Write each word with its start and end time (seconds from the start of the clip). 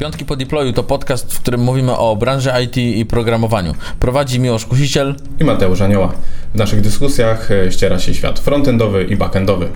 Piątki 0.00 0.24
po 0.24 0.36
deployu 0.36 0.72
to 0.72 0.82
podcast, 0.82 1.34
w 1.34 1.40
którym 1.40 1.60
mówimy 1.60 1.96
o 1.96 2.16
branży 2.16 2.50
IT 2.64 2.76
i 2.76 3.06
programowaniu. 3.06 3.74
Prowadzi 4.00 4.40
Miłosz 4.40 4.66
Kusiciel 4.66 5.14
i 5.40 5.44
Mateusz 5.44 5.80
Anioła. 5.80 6.12
W 6.54 6.58
naszych 6.58 6.80
dyskusjach 6.80 7.50
e, 7.50 7.72
ściera 7.72 7.98
się 7.98 8.14
świat 8.14 8.38
frontendowy 8.38 9.04
i 9.04 9.16
backendowy. 9.16 9.68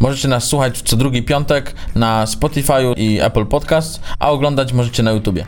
Możecie 0.00 0.28
nas 0.28 0.44
słuchać 0.44 0.82
co 0.82 0.96
drugi 0.96 1.22
piątek 1.22 1.74
na 1.94 2.26
Spotify 2.26 2.72
i 2.96 3.20
Apple 3.22 3.46
Podcast, 3.46 4.00
a 4.18 4.30
oglądać 4.30 4.72
możecie 4.72 5.02
na 5.02 5.12
YouTubie. 5.12 5.44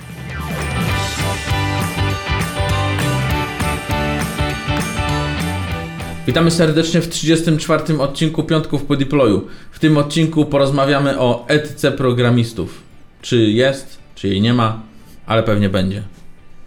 Witamy 6.27 6.51
serdecznie 6.51 7.01
w 7.01 7.09
34. 7.09 7.99
odcinku 7.99 8.43
Piątków 8.43 8.85
po 8.85 8.97
deployu. 8.97 9.47
W 9.71 9.79
tym 9.79 9.99
odcinku 9.99 10.45
porozmawiamy 10.45 11.19
o 11.19 11.45
etyce 11.49 11.93
programistów. 11.93 12.83
Czy 13.23 13.37
jest, 13.37 13.96
czy 14.17 14.29
jej 14.29 14.41
nie 14.41 14.55
ma, 14.55 14.83
ale 15.27 15.43
pewnie 15.43 15.69
będzie. 15.69 16.03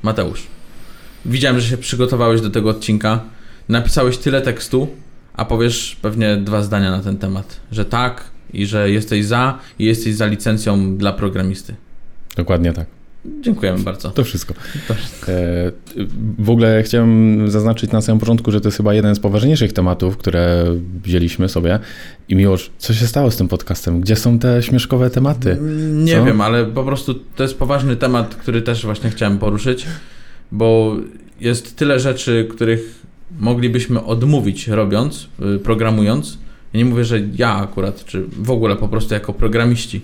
Mateusz, 0.03 0.47
widziałem, 1.25 1.59
że 1.59 1.67
się 1.67 1.77
przygotowałeś 1.77 2.41
do 2.41 2.49
tego 2.49 2.69
odcinka. 2.69 3.19
Napisałeś 3.69 4.17
tyle 4.17 4.41
tekstu, 4.41 4.87
a 5.33 5.45
powiesz 5.45 5.97
pewnie 6.01 6.37
dwa 6.37 6.63
zdania 6.63 6.91
na 6.91 6.99
ten 6.99 7.17
temat. 7.17 7.59
Że 7.71 7.85
tak 7.85 8.23
i 8.53 8.65
że 8.65 8.91
jesteś 8.91 9.25
za 9.25 9.59
i 9.79 9.85
jesteś 9.85 10.15
za 10.15 10.25
licencją 10.25 10.97
dla 10.97 11.13
programisty. 11.13 11.75
Dokładnie 12.35 12.73
tak. 12.73 12.98
Dziękujemy 13.41 13.79
bardzo. 13.79 14.09
To 14.09 14.23
wszystko. 14.23 14.53
E, 15.27 15.71
w 16.39 16.49
ogóle 16.49 16.83
chciałem 16.83 17.43
zaznaczyć 17.51 17.91
na 17.91 18.01
samym 18.01 18.19
początku, 18.19 18.51
że 18.51 18.61
to 18.61 18.67
jest 18.67 18.77
chyba 18.77 18.93
jeden 18.93 19.15
z 19.15 19.19
poważniejszych 19.19 19.73
tematów, 19.73 20.17
które 20.17 20.65
wzięliśmy 21.03 21.49
sobie. 21.49 21.79
I 22.29 22.35
Miłosz, 22.35 22.71
co 22.77 22.93
się 22.93 23.07
stało 23.07 23.31
z 23.31 23.37
tym 23.37 23.47
podcastem? 23.47 24.01
Gdzie 24.01 24.15
są 24.15 24.39
te 24.39 24.63
śmieszkowe 24.63 25.09
tematy? 25.09 25.57
Nie 25.93 26.15
co? 26.17 26.25
wiem, 26.25 26.41
ale 26.41 26.65
po 26.65 26.83
prostu 26.83 27.13
to 27.35 27.43
jest 27.43 27.59
poważny 27.59 27.95
temat, 27.95 28.35
który 28.35 28.61
też 28.61 28.85
właśnie 28.85 29.09
chciałem 29.09 29.37
poruszyć, 29.37 29.85
bo 30.51 30.97
jest 31.39 31.75
tyle 31.75 31.99
rzeczy, 31.99 32.47
których 32.51 32.99
moglibyśmy 33.39 34.03
odmówić 34.03 34.67
robiąc, 34.67 35.29
y, 35.55 35.59
programując. 35.59 36.37
Ja 36.73 36.77
nie 36.77 36.85
mówię, 36.85 37.05
że 37.05 37.21
ja 37.35 37.55
akurat, 37.55 38.05
czy 38.05 38.23
w 38.31 38.51
ogóle 38.51 38.75
po 38.75 38.87
prostu 38.87 39.13
jako 39.13 39.33
programiści 39.33 40.01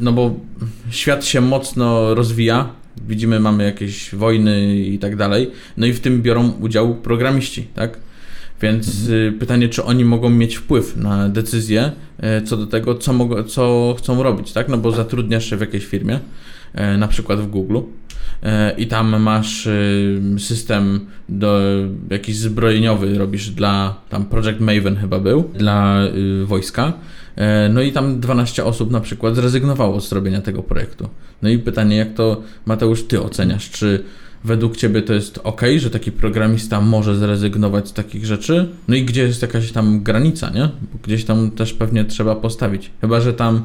no 0.00 0.12
bo 0.12 0.34
świat 0.90 1.24
się 1.24 1.40
mocno 1.40 2.14
rozwija, 2.14 2.68
widzimy, 3.08 3.40
mamy 3.40 3.64
jakieś 3.64 4.14
wojny 4.14 4.76
i 4.76 4.98
tak 4.98 5.16
dalej, 5.16 5.50
no 5.76 5.86
i 5.86 5.92
w 5.92 6.00
tym 6.00 6.22
biorą 6.22 6.52
udział 6.60 6.94
programiści, 6.94 7.66
tak? 7.74 7.98
Więc 8.62 9.00
mhm. 9.00 9.18
Y, 9.28 9.32
pytanie, 9.32 9.68
czy 9.68 9.84
oni 9.84 10.04
mogą 10.04 10.30
mieć 10.30 10.56
wpływ 10.56 10.96
na 10.96 11.28
decyzję 11.28 11.92
y, 12.38 12.42
co 12.42 12.56
do 12.56 12.66
tego, 12.66 12.94
co, 12.94 13.12
mogą, 13.12 13.42
co 13.42 13.94
chcą 13.98 14.22
robić, 14.22 14.52
tak? 14.52 14.68
No 14.68 14.78
bo 14.78 14.92
zatrudniasz 14.92 15.50
się 15.50 15.56
w 15.56 15.60
jakiejś 15.60 15.86
firmie, 15.86 16.20
y, 16.94 16.98
na 16.98 17.08
przykład 17.08 17.40
w 17.40 17.46
Google 17.46 17.78
i 18.78 18.86
tam 18.86 19.22
masz 19.22 19.68
system 20.38 21.06
do 21.28 21.60
jakiś 22.10 22.36
zbrojeniowy 22.36 23.18
robisz 23.18 23.50
dla, 23.50 24.00
tam 24.08 24.24
Project 24.24 24.60
Maven 24.60 24.96
chyba 24.96 25.20
był, 25.20 25.50
dla 25.54 26.00
wojska 26.44 26.92
no 27.70 27.82
i 27.82 27.92
tam 27.92 28.20
12 28.20 28.64
osób 28.64 28.90
na 28.90 29.00
przykład 29.00 29.36
zrezygnowało 29.36 30.00
z 30.00 30.08
zrobienia 30.08 30.40
tego 30.40 30.62
projektu. 30.62 31.08
No 31.42 31.48
i 31.48 31.58
pytanie, 31.58 31.96
jak 31.96 32.14
to 32.14 32.42
Mateusz, 32.66 33.04
ty 33.04 33.22
oceniasz? 33.22 33.70
Czy 33.70 34.04
według 34.44 34.76
ciebie 34.76 35.02
to 35.02 35.14
jest 35.14 35.40
ok, 35.44 35.62
że 35.76 35.90
taki 35.90 36.12
programista 36.12 36.80
może 36.80 37.16
zrezygnować 37.16 37.88
z 37.88 37.92
takich 37.92 38.26
rzeczy? 38.26 38.68
No 38.88 38.96
i 38.96 39.04
gdzie 39.04 39.22
jest 39.22 39.42
jakaś 39.42 39.72
tam 39.72 40.02
granica, 40.02 40.50
nie? 40.50 40.68
Bo 40.92 40.98
gdzieś 41.02 41.24
tam 41.24 41.50
też 41.50 41.72
pewnie 41.72 42.04
trzeba 42.04 42.36
postawić. 42.36 42.90
Chyba, 43.00 43.20
że 43.20 43.32
tam 43.32 43.62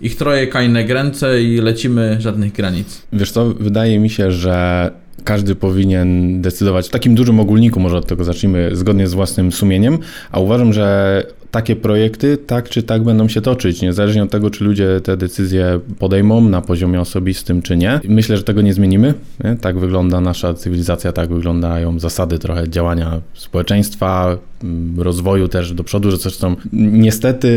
ich 0.00 0.16
troje 0.16 0.46
kajne 0.46 0.84
gręce 0.84 1.42
i 1.42 1.60
lecimy 1.60 2.16
żadnych 2.20 2.52
granic. 2.52 3.02
Wiesz 3.12 3.30
co, 3.30 3.54
wydaje 3.60 3.98
mi 3.98 4.10
się, 4.10 4.32
że 4.32 4.90
każdy 5.24 5.54
powinien 5.54 6.40
decydować 6.42 6.88
w 6.88 6.90
takim 6.90 7.14
dużym 7.14 7.40
ogólniku, 7.40 7.80
może 7.80 7.96
od 7.96 8.06
tego 8.06 8.24
zacznijmy, 8.24 8.76
zgodnie 8.76 9.06
z 9.06 9.14
własnym 9.14 9.52
sumieniem, 9.52 9.98
a 10.32 10.40
uważam, 10.40 10.72
że 10.72 11.26
takie 11.52 11.76
projekty 11.76 12.36
tak 12.36 12.68
czy 12.68 12.82
tak 12.82 13.02
będą 13.02 13.28
się 13.28 13.40
toczyć, 13.40 13.82
niezależnie 13.82 14.22
od 14.22 14.30
tego, 14.30 14.50
czy 14.50 14.64
ludzie 14.64 15.00
te 15.00 15.16
decyzje 15.16 15.80
podejmą 15.98 16.40
na 16.40 16.60
poziomie 16.60 17.00
osobistym, 17.00 17.62
czy 17.62 17.76
nie. 17.76 18.00
Myślę, 18.08 18.36
że 18.36 18.42
tego 18.42 18.62
nie 18.62 18.74
zmienimy. 18.74 19.14
Nie? 19.44 19.56
Tak 19.56 19.78
wygląda 19.78 20.20
nasza 20.20 20.54
cywilizacja, 20.54 21.12
tak 21.12 21.28
wyglądają 21.28 21.98
zasady 21.98 22.38
trochę 22.38 22.68
działania 22.68 23.20
społeczeństwa, 23.34 24.38
mm, 24.64 25.00
rozwoju 25.00 25.48
też 25.48 25.72
do 25.72 25.84
przodu, 25.84 26.10
że 26.10 26.16
zresztą 26.16 26.56
niestety 26.72 27.48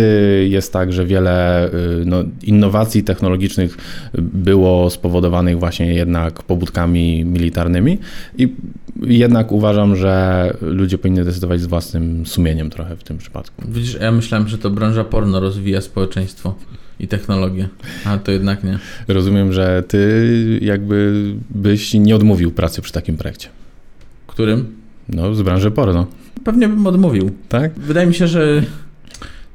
jest 0.49 0.73
tak, 0.73 0.93
że 0.93 1.05
wiele 1.05 1.67
y, 1.67 1.71
no, 2.05 2.17
innowacji 2.43 3.03
technologicznych 3.03 3.77
było 4.17 4.89
spowodowanych 4.89 5.59
właśnie 5.59 5.93
jednak 5.93 6.43
pobudkami 6.43 7.25
militarnymi 7.25 7.97
i 8.37 8.53
jednak 9.01 9.51
uważam, 9.51 9.95
że 9.95 10.53
ludzie 10.61 10.97
powinni 10.97 11.23
decydować 11.23 11.61
z 11.61 11.65
własnym 11.65 12.25
sumieniem 12.25 12.69
trochę 12.69 12.95
w 12.95 13.03
tym 13.03 13.17
przypadku. 13.17 13.63
Widzisz, 13.67 13.97
ja 14.01 14.11
myślałem, 14.11 14.47
że 14.47 14.57
to 14.57 14.69
branża 14.69 15.03
porno 15.03 15.39
rozwija 15.39 15.81
społeczeństwo 15.81 16.55
i 16.99 17.07
technologię, 17.07 17.69
a 18.05 18.17
to 18.17 18.31
jednak 18.31 18.63
nie. 18.63 18.79
Rozumiem, 19.07 19.53
że 19.53 19.83
ty 19.87 20.59
jakby 20.61 21.23
byś 21.49 21.93
nie 21.93 22.15
odmówił 22.15 22.51
pracy 22.51 22.81
przy 22.81 22.93
takim 22.93 23.17
projekcie. 23.17 23.47
Którym? 24.27 24.75
No, 25.09 25.35
z 25.35 25.41
branży 25.41 25.71
porno. 25.71 26.07
Pewnie 26.43 26.67
bym 26.67 26.87
odmówił. 26.87 27.31
Tak? 27.49 27.79
Wydaje 27.79 28.07
mi 28.07 28.13
się, 28.13 28.27
że 28.27 28.63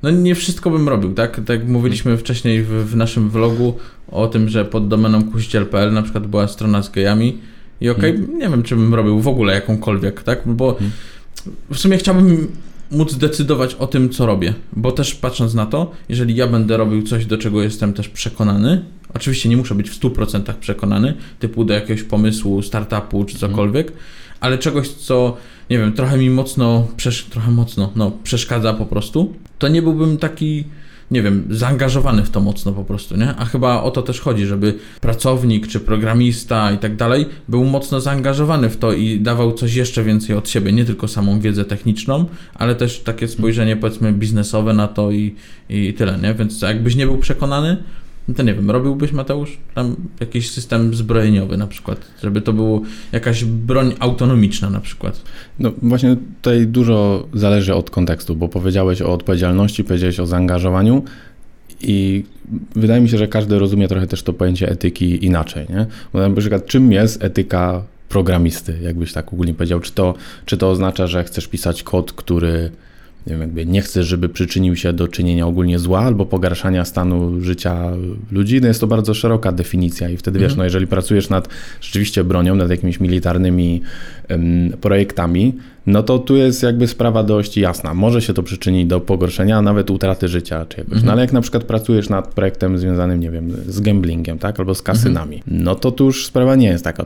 no 0.03 0.11
nie 0.11 0.35
wszystko 0.35 0.71
bym 0.71 0.89
robił, 0.89 1.15
tak? 1.15 1.37
Tak 1.37 1.49
jak 1.49 1.69
mówiliśmy 1.69 2.17
wcześniej 2.17 2.63
w, 2.63 2.69
w 2.69 2.97
naszym 2.97 3.31
vlogu 3.31 3.77
o 4.09 4.27
tym, 4.27 4.49
że 4.49 4.65
pod 4.65 4.89
domeną 4.89 5.25
kusiciel.pl 5.25 5.93
na 5.93 6.03
przykład 6.03 6.27
była 6.27 6.49
strona 6.49 6.83
z 6.83 6.91
gejami 6.91 7.39
i 7.81 7.89
okej, 7.89 8.11
okay, 8.11 8.27
hmm. 8.27 8.39
nie 8.39 8.49
wiem, 8.49 8.63
czy 8.63 8.77
bym 8.77 8.95
robił 8.95 9.21
w 9.21 9.29
ogóle 9.29 9.55
jakąkolwiek, 9.55 10.23
tak? 10.23 10.43
Bo 10.47 10.75
hmm. 10.75 10.93
w 11.73 11.79
sumie 11.79 11.99
chciałbym 11.99 12.49
móc 12.91 13.15
decydować 13.15 13.75
o 13.75 13.87
tym, 13.87 14.11
co 14.11 14.27
robię. 14.27 14.55
Bo 14.73 14.93
też 14.93 15.15
patrząc 15.15 15.55
na 15.55 15.67
to, 15.67 15.91
jeżeli 16.09 16.37
ja 16.37 16.47
będę 16.47 16.77
robił 16.77 17.03
coś, 17.03 17.27
do 17.27 17.39
czego 17.39 17.63
jestem 17.63 17.93
też 17.93 18.09
przekonany, 18.09 18.85
oczywiście 19.15 19.49
nie 19.49 19.57
muszę 19.57 19.75
być 19.75 19.91
w 19.91 20.01
100% 20.01 20.55
przekonany, 20.55 21.15
typu 21.39 21.65
do 21.65 21.75
jakiegoś 21.75 22.03
pomysłu, 22.03 22.63
startupu 22.63 23.25
czy 23.25 23.39
cokolwiek, 23.39 23.87
mhm. 23.87 24.07
ale 24.41 24.59
czegoś, 24.59 24.89
co, 24.89 25.37
nie 25.71 25.79
wiem, 25.79 25.93
trochę 25.93 26.19
mi 26.19 26.31
mocno, 26.31 26.89
trochę 27.31 27.51
mocno, 27.51 27.93
no, 27.97 28.13
przeszkadza 28.25 28.75
po 28.75 28.87
prostu, 28.87 29.35
to 29.59 29.69
nie 29.69 29.83
byłbym 29.83 30.17
taki 30.17 30.65
nie 31.11 31.23
wiem, 31.23 31.45
zaangażowany 31.51 32.23
w 32.23 32.31
to 32.31 32.41
mocno 32.41 32.73
po 32.73 32.85
prostu, 32.85 33.17
nie? 33.17 33.35
A 33.37 33.45
chyba 33.45 33.83
o 33.83 33.91
to 33.91 34.03
też 34.03 34.21
chodzi, 34.21 34.47
żeby 34.47 34.75
pracownik 35.01 35.67
czy 35.67 35.81
programista 35.81 36.73
i 36.73 36.79
tak 36.79 36.97
dalej 36.97 37.27
był 37.49 37.65
mocno 37.65 38.01
zaangażowany 38.01 38.71
w 38.71 38.77
to 38.77 38.93
i 38.93 39.21
dawał 39.21 39.53
coś 39.53 39.75
jeszcze 39.75 40.05
więcej 40.05 40.37
od 40.37 40.49
siebie, 40.49 40.73
nie 40.73 40.85
tylko 40.85 41.09
samą 41.09 41.41
wiedzę 41.41 41.65
techniczną, 41.65 42.25
ale 42.55 42.75
też 42.75 43.01
takie 43.01 43.29
spojrzenie 43.29 43.77
powiedzmy 43.77 44.13
biznesowe 44.13 44.75
na 44.75 44.89
to 44.89 45.11
i, 45.11 45.35
i 45.69 45.95
tyle, 45.95 46.19
nie? 46.19 46.35
Więc 46.35 46.63
jakbyś 46.63 46.97
nie 46.97 47.07
był 47.07 47.19
przekonany, 47.19 47.77
no 48.31 48.37
to 48.37 48.43
nie 48.43 48.55
wiem, 48.55 48.71
robiłbyś 48.71 49.13
Mateusz 49.13 49.59
tam 49.75 49.97
jakiś 50.21 50.51
system 50.51 50.95
zbrojeniowy 50.95 51.57
na 51.57 51.67
przykład, 51.67 52.01
żeby 52.23 52.41
to 52.41 52.53
było 52.53 52.83
jakaś 53.13 53.45
broń 53.45 53.95
autonomiczna 53.99 54.71
na 54.71 54.81
przykład. 54.81 55.23
No 55.59 55.73
właśnie 55.83 56.17
tutaj 56.43 56.67
dużo 56.67 57.29
zależy 57.35 57.75
od 57.75 57.91
kontekstu, 57.91 58.37
bo 58.37 58.49
powiedziałeś 58.49 59.03
o 59.03 59.13
odpowiedzialności, 59.13 59.85
powiedziałeś 59.85 60.21
o 60.21 60.27
zaangażowaniu 60.27 61.03
i 61.81 62.25
wydaje 62.77 63.01
mi 63.01 63.09
się, 63.09 63.19
że 63.19 63.29
każdy 63.29 63.59
rozumie 63.59 63.89
trochę 63.89 64.07
też 64.07 64.23
to 64.23 64.33
pojęcie 64.33 64.69
etyki 64.69 65.25
inaczej, 65.25 65.67
nie? 65.69 65.87
Bo 66.13 66.29
na 66.29 66.37
przykład 66.37 66.67
czym 66.67 66.93
jest 66.93 67.25
etyka 67.25 67.83
programisty, 68.09 68.79
jakbyś 68.83 69.13
tak 69.13 69.33
ogólnie 69.33 69.55
powiedział, 69.55 69.81
czy 69.81 69.93
to, 69.93 70.15
czy 70.47 70.57
to 70.57 70.71
oznacza, 70.71 71.07
że 71.07 71.25
chcesz 71.25 71.49
pisać 71.49 71.83
kod, 71.83 72.13
który 72.13 72.71
nie 73.27 73.33
wiem, 73.33 73.41
jakby 73.41 73.67
nie 73.67 73.83
chcesz, 73.83 74.07
żeby 74.07 74.29
przyczynił 74.29 74.77
się 74.77 74.93
do 74.93 75.09
czynienia 75.09 75.47
ogólnie 75.47 75.79
zła 75.79 76.01
albo 76.01 76.27
pogarszania 76.27 76.85
stanu 76.85 77.41
życia 77.41 77.93
ludzi, 78.31 78.61
no 78.61 78.69
jest 78.69 78.81
to 78.81 78.87
bardzo 78.87 79.15
szeroka 79.15 79.53
definicja 79.53 80.09
i 80.09 80.17
wtedy 80.17 80.39
wiesz, 80.39 80.53
mhm. 80.53 80.59
no 80.59 80.65
jeżeli 80.65 80.87
pracujesz 80.87 81.29
nad 81.29 81.49
rzeczywiście 81.81 82.25
bronią, 82.25 82.55
nad 82.55 82.71
jakimiś 82.71 83.01
militarnymi 83.01 83.83
um, 84.31 84.73
projektami, 84.81 85.55
no 85.91 86.03
to 86.03 86.19
tu 86.19 86.37
jest 86.37 86.63
jakby 86.63 86.89
sprawa 86.89 87.23
dość 87.23 87.57
jasna. 87.57 87.95
Może 87.95 88.23
się 88.23 88.35
to 88.35 88.43
przyczynić 88.43 88.87
do 88.87 89.01
pogorszenia, 89.01 89.57
a 89.57 89.63
nawet 89.63 89.91
utraty 89.91 90.29
życia 90.29 90.67
czy 90.69 90.79
jakoś. 90.79 90.93
No 90.93 90.99
mhm. 90.99 91.13
ale 91.13 91.23
jak 91.23 91.33
na 91.33 91.41
przykład 91.41 91.65
pracujesz 91.65 92.09
nad 92.09 92.35
projektem 92.35 92.79
związanym, 92.79 93.21
nie 93.21 93.31
wiem, 93.31 93.53
z 93.67 93.81
gamblingiem, 93.81 94.39
tak, 94.39 94.61
albo 94.61 94.75
z 94.75 94.83
kasynami, 94.83 95.37
mhm. 95.37 95.63
no 95.63 95.75
to 95.75 95.93
tu 95.93 96.05
już 96.05 96.27
sprawa 96.27 96.57
nie 96.57 96.69
jest 96.69 96.85
taka, 96.85 97.05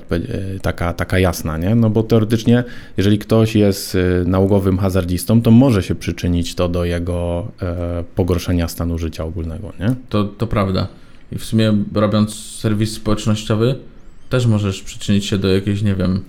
taka, 0.63 0.93
taka 0.93 1.19
jasna, 1.19 1.59
nie? 1.59 1.75
No 1.75 1.91
bo 1.91 2.03
teoretycznie, 2.03 2.65
jeżeli 2.97 3.19
ktoś 3.19 3.57
jest 3.57 3.95
y, 3.95 4.25
nałogowym 4.27 4.79
hazardzistą, 4.79 5.43
to 5.43 5.51
może 5.51 5.83
się 5.83 5.95
przyczynić 5.95 6.55
to 6.55 6.69
do 6.69 6.85
jego 6.85 7.47
e, 7.63 8.05
pogorszenia 8.15 8.69
stanu 8.69 8.99
życia 8.99 9.25
ogólnego, 9.25 9.73
nie? 9.81 9.95
To, 10.09 10.25
to 10.25 10.47
prawda. 10.47 10.89
I 11.33 11.39
w 11.39 11.45
sumie 11.45 11.75
robiąc 11.95 12.35
serwis 12.35 12.93
społecznościowy, 12.93 13.75
też 14.31 14.47
możesz 14.47 14.83
przyczynić 14.83 15.27
się 15.27 15.39
do 15.39 15.49
jakiejś, 15.49 15.83
nie 15.83 15.95
wiem, 15.95 16.21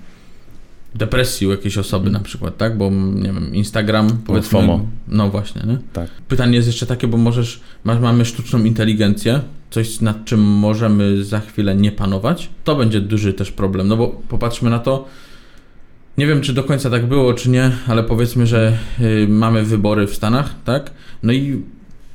depresji 0.96 1.48
u 1.48 1.52
jakiejś 1.52 1.78
osoby 1.78 2.10
na 2.10 2.20
przykład, 2.20 2.58
tak? 2.58 2.78
Bo 2.78 2.90
nie 3.14 3.34
wiem, 3.34 3.56
Instagram 3.56 4.10
powiedzmy. 4.26 4.50
FOMO. 4.50 4.86
No 5.08 5.30
właśnie, 5.30 5.62
nie? 5.68 5.78
Tak. 5.94 6.10
Pytanie 6.28 6.56
jest 6.56 6.68
jeszcze 6.68 6.86
takie, 6.86 7.08
bo 7.08 7.18
możesz, 7.18 7.60
masz, 7.84 8.00
mamy 8.00 8.26
sztuczną 8.26 8.64
inteligencję, 8.64 9.42
coś 9.70 10.02
nad 10.02 10.26
czym 10.26 10.42
możemy 10.42 11.24
za 11.24 11.40
chwilę 11.40 11.76
nie 11.76 11.92
panować, 11.92 12.50
to 12.64 12.76
będzie 12.76 13.02
duży 13.02 13.34
też 13.34 13.52
problem, 13.52 13.88
no 13.88 13.98
bo 13.98 14.08
popatrzmy 14.08 14.70
na 14.70 14.80
to, 14.80 15.08
nie 16.18 16.28
wiem, 16.28 16.42
czy 16.42 16.54
do 16.54 16.64
końca 16.64 16.90
tak 16.90 17.06
było, 17.06 17.34
czy 17.34 17.50
nie, 17.50 17.72
ale 17.88 18.04
powiedzmy, 18.04 18.48
że 18.48 18.78
y, 19.00 19.28
mamy 19.30 19.64
wybory 19.64 20.08
w 20.08 20.16
Stanach, 20.16 20.56
tak? 20.64 20.92
No 21.24 21.34
i 21.34 21.62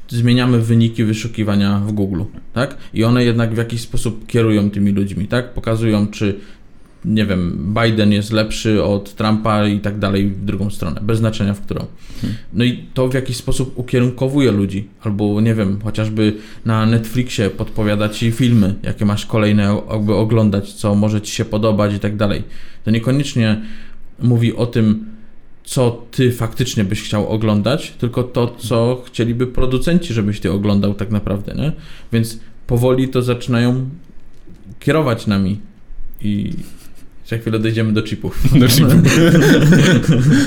zmieniamy 0.08 0.58
wyniki 0.58 1.04
wyszukiwania 1.04 1.78
w 1.78 1.92
Google, 1.92 2.22
tak? 2.52 2.76
I 2.94 3.04
one 3.04 3.24
jednak 3.24 3.54
w 3.54 3.56
jakiś 3.56 3.80
sposób 3.80 4.26
kierują 4.26 4.70
tymi 4.70 4.92
ludźmi, 4.92 5.28
tak? 5.28 5.54
Pokazują, 5.54 6.06
czy 6.06 6.38
nie 7.04 7.26
wiem, 7.26 7.74
Biden 7.82 8.12
jest 8.12 8.32
lepszy 8.32 8.84
od 8.84 9.14
Trumpa 9.14 9.66
i 9.66 9.80
tak 9.80 9.98
dalej 9.98 10.26
w 10.26 10.44
drugą 10.44 10.70
stronę, 10.70 11.00
bez 11.02 11.18
znaczenia 11.18 11.54
w 11.54 11.60
którą. 11.60 11.86
No 12.52 12.64
i 12.64 12.84
to 12.94 13.08
w 13.08 13.14
jakiś 13.14 13.36
sposób 13.36 13.78
ukierunkowuje 13.78 14.52
ludzi, 14.52 14.88
albo 15.00 15.40
nie 15.40 15.54
wiem, 15.54 15.78
chociażby 15.84 16.36
na 16.64 16.86
Netflixie 16.86 17.50
podpowiada 17.50 18.08
ci 18.08 18.32
filmy, 18.32 18.74
jakie 18.82 19.04
masz 19.04 19.26
kolejne 19.26 19.82
jakby 19.90 20.14
oglądać, 20.14 20.72
co 20.72 20.94
może 20.94 21.20
ci 21.20 21.32
się 21.32 21.44
podobać 21.44 21.94
i 21.94 21.98
tak 22.00 22.16
dalej. 22.16 22.42
To 22.84 22.90
niekoniecznie 22.90 23.60
mówi 24.22 24.56
o 24.56 24.66
tym, 24.66 25.06
co 25.64 26.06
ty 26.10 26.32
faktycznie 26.32 26.84
byś 26.84 27.02
chciał 27.02 27.28
oglądać, 27.28 27.90
tylko 27.98 28.22
to, 28.22 28.54
co 28.58 29.02
chcieliby 29.06 29.46
producenci, 29.46 30.14
żebyś 30.14 30.40
ty 30.40 30.52
oglądał 30.52 30.94
tak 30.94 31.10
naprawdę, 31.10 31.54
nie? 31.54 31.72
Więc 32.12 32.40
powoli 32.66 33.08
to 33.08 33.22
zaczynają 33.22 33.88
kierować 34.80 35.26
nami 35.26 35.60
i 36.20 36.52
za 37.30 37.38
chwilę 37.38 37.58
dojdziemy 37.58 37.92
do 37.92 38.02
chipów. 38.02 38.42
Do 38.60 38.68
chipów. 38.68 38.94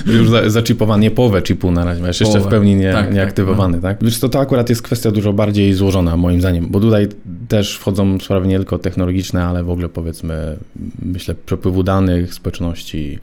Już 0.17 0.29
za, 0.29 0.49
zaczipowany, 0.49 1.11
połowę 1.11 1.41
chipu 1.41 1.71
na 1.71 1.85
razie, 1.85 2.01
masz 2.01 2.07
jeszcze 2.07 2.25
Połowę. 2.25 2.49
w 2.49 2.51
pełni 2.51 2.75
nie, 2.75 2.91
Tak, 2.91 3.05
tak, 3.05 3.15
nieaktywowany, 3.15 3.81
tak? 3.81 3.97
Wiesz 4.01 4.19
to, 4.19 4.29
to 4.29 4.39
akurat 4.39 4.69
jest 4.69 4.81
kwestia 4.81 5.11
dużo 5.11 5.33
bardziej 5.33 5.73
złożona 5.73 6.17
moim 6.17 6.39
zdaniem, 6.41 6.67
bo 6.69 6.79
tutaj 6.79 7.07
też 7.47 7.77
wchodzą 7.77 8.19
sprawy 8.19 8.47
nie 8.47 8.57
tylko 8.57 8.79
technologiczne, 8.79 9.43
ale 9.45 9.63
w 9.63 9.69
ogóle 9.69 9.89
powiedzmy, 9.89 10.57
myślę, 11.05 11.35
przepływu 11.45 11.83
danych, 11.83 12.33
społeczności 12.33 13.19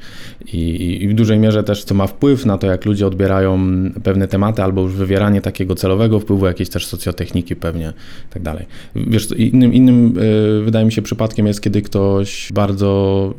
i, 0.52 0.58
i, 0.58 1.04
i 1.04 1.08
w 1.08 1.14
dużej 1.14 1.38
mierze 1.38 1.62
też 1.62 1.84
co 1.84 1.94
ma 1.94 2.06
wpływ 2.06 2.46
na 2.46 2.58
to, 2.58 2.66
jak 2.66 2.84
ludzie 2.84 3.06
odbierają 3.06 3.58
pewne 4.02 4.28
tematy 4.28 4.62
albo 4.62 4.82
już 4.82 4.92
wywieranie 4.92 5.40
takiego 5.40 5.74
celowego 5.74 6.20
wpływu, 6.20 6.46
jakiejś 6.46 6.68
też 6.68 6.86
socjotechniki 6.86 7.56
pewnie 7.56 7.92
i 8.30 8.32
tak 8.32 8.42
dalej. 8.42 8.66
Wiesz, 8.96 9.26
to 9.26 9.34
innym, 9.34 9.74
innym 9.74 10.18
y, 10.60 10.62
wydaje 10.64 10.86
mi 10.86 10.92
się 10.92 11.02
przypadkiem 11.02 11.46
jest, 11.46 11.60
kiedy 11.60 11.82
ktoś 11.82 12.48
bardzo 12.54 13.34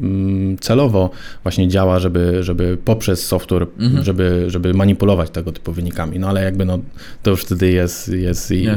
celowo 0.59 1.09
właśnie 1.43 1.67
działa, 1.67 1.99
żeby, 1.99 2.43
żeby 2.43 2.77
poprzez 2.85 3.25
software, 3.25 3.67
Mhm. 3.79 4.03
żeby, 4.03 4.45
żeby 4.47 4.73
manipulować 4.73 5.29
tego 5.29 5.51
typu 5.51 5.71
wynikami. 5.71 6.19
No 6.19 6.27
ale 6.27 6.43
jakby 6.43 6.65
no, 6.65 6.79
to 7.23 7.31
już 7.31 7.41
wtedy 7.41 7.71
jest, 7.71 8.07
jest 8.07 8.51
i, 8.51 8.67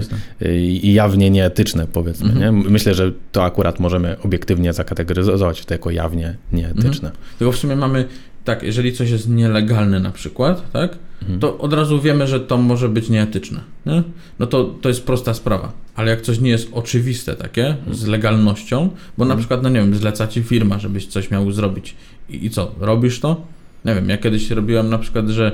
i, 0.45 0.87
i 0.87 0.93
jawnie 0.95 1.31
nieetyczne, 1.31 1.87
powiedzmy. 1.93 2.29
Mhm. 2.31 2.57
Nie? 2.63 2.71
Myślę, 2.71 2.95
że 2.95 3.13
to 3.33 3.45
akurat 3.45 3.81
możemy 3.81 4.17
obiektywnie 4.21 4.73
zakategoryzować 4.73 5.65
to 5.65 5.75
jako 5.75 5.91
jawnie 5.91 6.37
nieetyczne. 6.53 7.11
Tylko 7.39 7.53
w 7.53 7.57
sumie 7.57 7.77
mamy, 7.77 8.05
tak, 8.45 8.63
jeżeli 8.63 8.93
coś 8.93 9.11
jest 9.11 9.29
nielegalne 9.29 10.01
na 10.01 10.11
przykład, 10.11 10.73
tak, 10.73 10.99
Mhm. 11.23 11.41
to 11.41 11.59
od 11.59 11.73
razu 11.73 12.01
wiemy, 12.01 12.27
że 12.27 12.41
to 12.41 12.57
może 12.57 12.89
być 12.89 13.09
nieetyczne, 13.09 13.61
nie? 13.87 14.03
No 14.39 14.47
to, 14.47 14.65
to 14.65 14.89
jest 14.89 15.07
prosta 15.07 15.35
sprawa. 15.35 15.73
Ale 15.95 16.11
jak 16.11 16.21
coś 16.21 16.41
nie 16.41 16.51
jest 16.51 16.69
oczywiste 16.73 17.35
takie, 17.35 17.77
z 17.91 18.07
legalnością, 18.07 18.91
bo 19.19 19.25
na 19.25 19.37
przykład, 19.37 19.63
no 19.63 19.69
nie 19.69 19.81
wiem, 19.81 19.95
zleca 19.95 20.27
ci 20.27 20.43
firma, 20.43 20.79
żebyś 20.79 21.07
coś 21.07 21.31
miał 21.31 21.53
zrobić 21.53 21.95
i, 22.29 22.47
i 22.47 22.51
co, 22.51 22.75
robisz 22.81 23.21
to? 23.21 23.47
Nie 23.85 23.95
wiem, 23.95 24.09
ja 24.09 24.19
kiedyś 24.19 24.51
robiłem 24.51 24.91
na 24.91 24.99
przykład, 24.99 25.29
że 25.29 25.53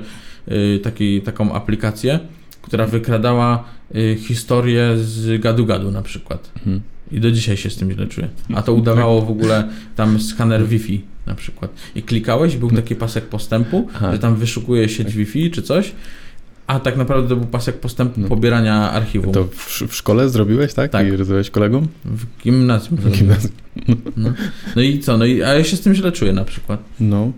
y, 0.49 0.81
taki, 0.83 1.21
taką 1.23 1.53
aplikację, 1.53 2.19
która 2.63 2.87
wykradała 2.87 3.65
y, 3.95 4.17
historię 4.21 4.97
z 4.97 5.43
gadu-gadu 5.43 5.93
na 5.93 6.03
przykład. 6.03 6.51
Mhm. 6.57 6.81
I 7.13 7.21
do 7.21 7.31
dzisiaj 7.31 7.57
się 7.57 7.71
z 7.71 7.77
tym 7.77 7.93
źle 7.93 8.07
czuję. 8.07 8.29
A 8.55 8.63
to 8.63 8.73
udawało 8.75 9.23
w 9.23 9.31
ogóle 9.31 9.69
tam 9.97 10.21
skaner 10.21 10.67
Wi-Fi 10.67 11.01
na 11.27 11.35
przykład. 11.35 11.71
I 11.95 12.03
klikałeś, 12.03 12.57
był 12.57 12.71
taki 12.71 12.95
pasek 12.95 13.25
postępu, 13.25 13.89
Aha. 13.95 14.13
że 14.13 14.19
tam 14.19 14.37
wyszukuje 14.37 14.89
sieć 14.89 15.15
Wi-Fi 15.15 15.51
czy 15.51 15.63
coś, 15.63 15.93
a 16.67 16.81
tak 16.81 16.97
naprawdę 16.97 17.29
to 17.29 17.37
był 17.37 17.47
pasek 17.47 17.81
postępu 17.81 18.21
No. 18.21 18.29
pobierania 18.29 18.91
archiwum. 18.91 19.33
To 19.35 19.45
w, 19.45 19.83
w 19.89 19.95
szkole 19.95 20.29
zrobiłeś, 20.29 20.75
tak? 20.75 20.91
Tak. 20.91 21.07
I 21.07 21.11
rozumiałeś 21.17 21.51
kolegom? 21.51 21.89
W 22.05 22.25
gimnazjum. 22.45 22.99
W 23.01 23.11
gimnazjum. 23.19 23.53
No. 24.17 24.33
no 24.77 24.83
i 24.83 24.99
co? 24.99 25.19
No 25.19 25.25
i, 25.25 25.43
a 25.43 25.55
ja 25.55 25.65
się 25.65 25.77
z 25.77 25.81
tym 25.81 25.95
źle 25.95 26.13
czuję 26.13 26.33
na 26.33 26.45
przykład. 26.45 26.81
No. 27.01 27.33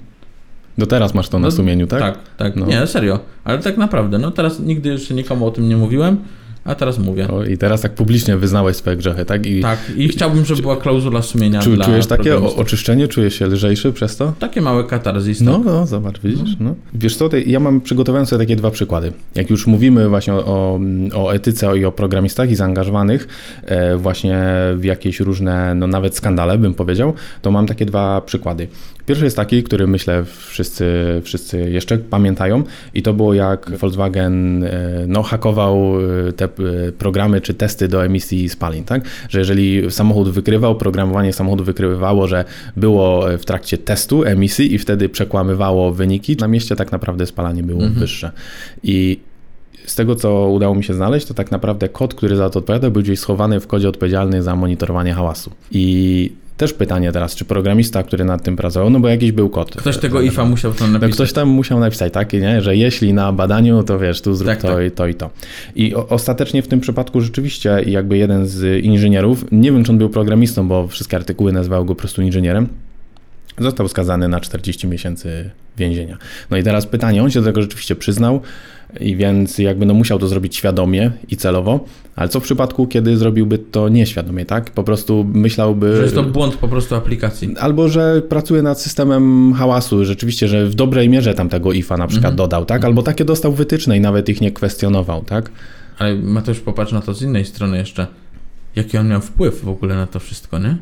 Do 0.79 0.87
teraz 0.87 1.15
masz 1.15 1.29
to 1.29 1.39
na 1.39 1.47
No, 1.49 1.51
sumieniu, 1.51 1.87
tak? 1.87 2.01
Tak, 2.01 2.19
tak. 2.37 2.57
No. 2.57 2.67
Nie, 2.67 2.87
serio. 2.87 3.21
Ale 3.45 3.59
tak 3.59 3.77
naprawdę, 3.77 4.19
no 4.19 4.31
teraz 4.31 4.61
nigdy 4.61 4.89
jeszcze 4.89 5.15
nikomu 5.15 5.47
o 5.47 5.51
tym 5.51 5.69
nie 5.69 5.77
mówiłem, 5.77 6.17
a 6.65 6.75
teraz 6.75 6.99
mówię. 6.99 7.29
O, 7.29 7.45
I 7.45 7.59
teraz 7.59 7.81
tak 7.81 7.95
publicznie 7.95 8.37
wyznałeś 8.37 8.77
swoje 8.77 8.97
grzechy, 8.97 9.25
tak? 9.25 9.47
I 9.47 9.61
Tak, 9.61 9.79
i 9.97 10.09
chciałbym, 10.09 10.45
żeby 10.45 10.63
była 10.63 10.77
klauzula 10.77 11.23
sumienia 11.23 11.61
czu, 11.61 11.75
dla 11.75 11.85
czujesz 11.85 12.07
takie 12.07 12.37
oczyszczenie? 12.37 13.09
Czujesz 13.09 13.35
się 13.35 13.47
lżejszy 13.47 13.93
przez 13.93 14.17
to? 14.17 14.33
Takie 14.39 14.61
małe 14.61 14.85
katarzis. 14.85 15.39
tak. 15.39 15.47
No, 15.47 15.59
no, 15.59 15.87
zobacz, 15.87 16.21
widzisz. 16.21 16.57
No. 16.61 16.75
Wiesz 16.95 17.17
co, 17.17 17.29
ja 17.47 17.61
mam 17.61 17.81
przygotowałem 17.81 18.27
sobie 18.27 18.45
takie 18.45 18.57
dwa 18.57 18.71
przykłady. 18.71 19.13
Jak 19.35 19.51
już 19.51 19.67
mówimy 19.67 20.09
właśnie 20.09 20.35
o, 20.35 20.45
o, 20.47 20.81
o 21.15 21.35
etyce 21.35 21.79
i 21.79 21.85
o 21.85 21.93
programistach 21.93 22.51
i 22.51 22.55
zaangażowanych 22.55 23.29
e, 23.65 23.97
właśnie 23.97 24.41
w 24.77 24.85
jakieś 24.85 25.21
różne, 25.21 25.75
no 25.75 25.87
nawet 25.87 26.17
skandale 26.17 26.59
bym 26.59 26.75
powiedział, 26.75 27.15
to 27.43 27.51
mam 27.51 27.67
takie 27.67 27.87
dwa 27.87 28.21
przykłady. 28.21 28.69
Pierwszy 29.07 29.25
jest 29.25 29.37
taki, 29.37 29.63
który 29.63 29.87
myślę 29.87 30.25
wszyscy, 30.25 30.87
wszyscy 31.25 31.71
jeszcze 31.71 31.99
pamiętają 31.99 32.63
i 32.95 33.03
to 33.03 33.15
było 33.15 33.35
jak 33.35 33.71
Volkswagen 33.71 34.65
e, 34.65 35.05
no, 35.09 35.23
hakował 35.23 35.95
e, 36.29 36.33
te 36.33 36.45
e, 36.45 36.49
programy 36.99 37.41
czy 37.41 37.55
testy 37.55 37.89
do 37.89 38.05
emisji 38.05 38.49
spalin, 38.49 38.85
tak? 38.85 39.03
Że 39.29 39.39
jeżeli 39.39 39.91
samochód 39.91 40.29
wykrywał, 40.29 40.75
programowanie 40.75 41.33
samochodu 41.33 41.65
wykrywało, 41.65 42.27
że 42.27 42.45
było 42.77 43.27
w 43.39 43.45
trakcie 43.45 43.79
testu 43.79 44.25
emisji 44.25 44.75
i 44.75 44.79
wtedy 44.79 45.09
przekłamywało 45.09 45.93
wyniki, 45.93 46.37
na 46.41 46.49
mieście 46.49 46.77
tak 46.77 46.93
naprawdę 46.93 47.27
spalanie 47.27 47.63
było 47.63 47.83
Mhm. 47.83 48.01
wyższe. 48.01 48.33
I 48.83 49.21
z 49.87 49.95
tego, 49.95 50.17
co 50.17 50.49
udało 50.49 50.75
mi 50.75 50.85
się 50.85 50.95
znaleźć, 50.95 51.27
to 51.27 51.35
tak 51.35 51.51
naprawdę 51.51 51.89
kod, 51.89 52.15
który 52.15 52.37
za 52.37 52.51
to 52.51 52.59
odpowiada, 52.59 52.91
był 52.91 53.03
gdzieś 53.03 53.19
schowany 53.19 53.61
w 53.61 53.67
kodzie 53.67 53.89
odpowiedzialny 53.89 54.43
za 54.43 54.57
monitorowanie 54.57 55.15
hałasu. 55.15 55.51
I 55.71 56.33
też 56.57 56.73
pytanie 56.73 57.13
teraz, 57.13 57.35
czy 57.35 57.45
programista, 57.45 58.03
który 58.03 58.25
nad 58.25 58.43
tym 58.43 58.57
pracował, 58.57 58.91
no 58.91 59.01
bo 59.01 59.09
jakiś 59.09 59.33
był 59.33 59.49
kod. 59.49 59.77
Ktoś 59.77 59.99
tego 59.99 60.21
IFA 60.21 60.45
musiał 60.45 60.73
tam 60.73 60.93
No 60.93 60.99
napisać. 60.99 61.15
ktoś 61.15 61.33
tam 61.33 61.49
musiał 61.49 61.81
napisać, 61.81 62.13
tak, 62.13 62.33
nie? 62.33 62.63
że 62.63 62.77
jeśli 62.77 63.13
na 63.13 63.33
badaniu, 63.33 63.83
to 63.83 63.99
wiesz, 63.99 64.21
tu 64.21 64.35
zrób 64.35 64.49
Tak, 64.49 64.63
to, 64.63 64.69
tak. 64.75 64.87
I 64.87 64.91
to 64.91 65.07
i 65.07 65.15
to. 65.15 65.31
I 65.77 65.95
o, 65.95 66.09
ostatecznie 66.09 66.63
w 66.63 66.69
tym 66.69 66.81
przypadku 66.81 67.21
rzeczywiście 67.21 67.83
jakby 67.87 68.19
jeden 68.19 68.47
z 68.47 68.85
inżynierów, 68.85 69.45
nie 69.53 69.73
wiem 69.73 69.85
czy 69.85 69.93
on 69.93 69.99
był 69.99 70.11
programistą, 70.11 70.69
bo 70.69 70.89
wszystkie 70.89 71.17
artykuły 71.17 71.53
nazywały 71.53 71.85
go 71.87 71.95
po 71.95 71.99
prostu 72.01 72.23
inżynierem, 72.23 72.69
został 73.59 73.89
skazany 73.89 74.29
na 74.29 74.41
40 74.41 74.87
miesięcy 74.87 75.51
więzienia. 75.79 76.19
No 76.51 76.57
i 76.57 76.63
teraz 76.63 76.87
pytanie, 76.87 77.23
on 77.23 77.31
się 77.31 77.41
do 77.41 77.47
tego 77.47 77.63
rzeczywiście 77.63 77.97
przyznał 77.97 78.41
i 79.01 79.17
więc 79.17 79.59
jakby 79.59 79.87
no 79.87 79.95
musiał 79.95 80.19
to 80.19 80.29
zrobić 80.29 80.57
świadomie 80.57 81.11
i 81.29 81.37
celowo, 81.37 81.85
ale 82.17 82.29
co 82.29 82.41
w 82.41 82.43
przypadku, 82.43 82.87
kiedy 82.87 83.17
zrobiłby 83.17 83.59
to 83.59 83.89
nieświadomie, 83.89 84.45
tak? 84.47 84.71
Po 84.71 84.85
prostu 84.85 85.27
myślałby... 85.35 85.97
Że 85.97 86.03
jest 86.03 86.15
to 86.15 86.23
błąd 86.23 86.55
po 86.57 86.69
prostu 86.69 86.95
aplikacji. 86.95 87.55
Albo, 87.61 87.89
że 87.89 88.23
pracuje 88.29 88.63
nad 88.63 88.81
systemem 88.81 89.53
hałasu, 89.55 90.05
rzeczywiście, 90.05 90.49
że 90.49 90.67
w 90.67 90.75
dobrej 90.75 91.09
mierze 91.09 91.35
tam 91.35 91.49
tego 91.49 91.73
IFA 91.73 91.97
na 91.97 92.07
przykład 92.07 92.33
Mhm. 92.33 92.37
dodał, 92.37 92.65
tak? 92.65 92.85
Albo 92.85 93.03
takie 93.03 93.25
dostał 93.25 93.53
wytyczne 93.53 93.97
i 93.97 94.01
nawet 94.01 94.29
ich 94.29 94.41
nie 94.41 94.51
kwestionował, 94.53 95.25
tak? 95.25 95.51
Ale 95.99 96.15
Mateusz, 96.17 96.61
popatrz 96.61 96.93
na 96.93 97.01
to 97.01 97.15
z 97.15 97.23
innej 97.23 97.45
strony 97.45 97.77
jeszcze. 97.79 98.07
Jaki 98.77 98.99
on 98.99 99.09
miał 99.09 99.21
wpływ 99.21 99.65
w 99.65 99.69
ogóle 99.69 99.95
na 99.97 100.07
to 100.07 100.21
wszystko, 100.21 100.59
nie? 100.59 100.77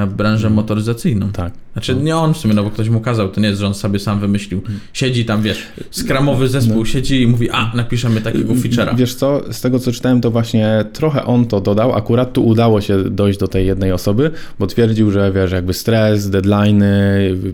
Na 0.00 0.06
branżę 0.06 0.50
motoryzacyjną. 0.50 1.32
Tak. 1.32 1.52
Znaczy 1.72 1.94
nie 1.94 2.16
on 2.16 2.34
w 2.34 2.36
sumie, 2.36 2.54
no 2.54 2.62
bo 2.64 2.70
ktoś 2.70 2.88
mu 2.88 3.00
kazał, 3.00 3.28
to 3.28 3.40
nie 3.40 3.48
jest, 3.48 3.60
że 3.60 3.66
on 3.66 3.74
sobie 3.74 3.98
sam 3.98 4.20
wymyślił. 4.20 4.62
Siedzi 4.92 5.24
tam, 5.24 5.42
wiesz, 5.42 5.62
skramowy 5.90 6.48
zespół 6.48 6.78
No. 6.78 6.84
siedzi 6.84 7.22
i 7.22 7.26
mówi, 7.26 7.50
a, 7.50 7.72
napiszemy 7.74 8.20
takiego 8.20 8.54
feature'a. 8.54 8.96
Wiesz 8.96 9.14
co, 9.14 9.42
z 9.50 9.60
tego 9.60 9.78
co 9.78 9.92
czytałem, 9.92 10.20
to 10.20 10.30
właśnie 10.30 10.84
trochę 10.92 11.24
on 11.24 11.46
to 11.46 11.60
dodał, 11.60 11.94
akurat 11.94 12.32
tu 12.32 12.46
udało 12.46 12.80
się 12.80 13.04
dojść 13.10 13.38
do 13.38 13.48
tej 13.48 13.66
jednej 13.66 13.92
osoby, 13.92 14.30
bo 14.58 14.66
twierdził, 14.66 15.10
że 15.10 15.32
wiesz, 15.32 15.52
jakby 15.52 15.74
stres, 15.74 16.30
deadline'y, 16.30 16.84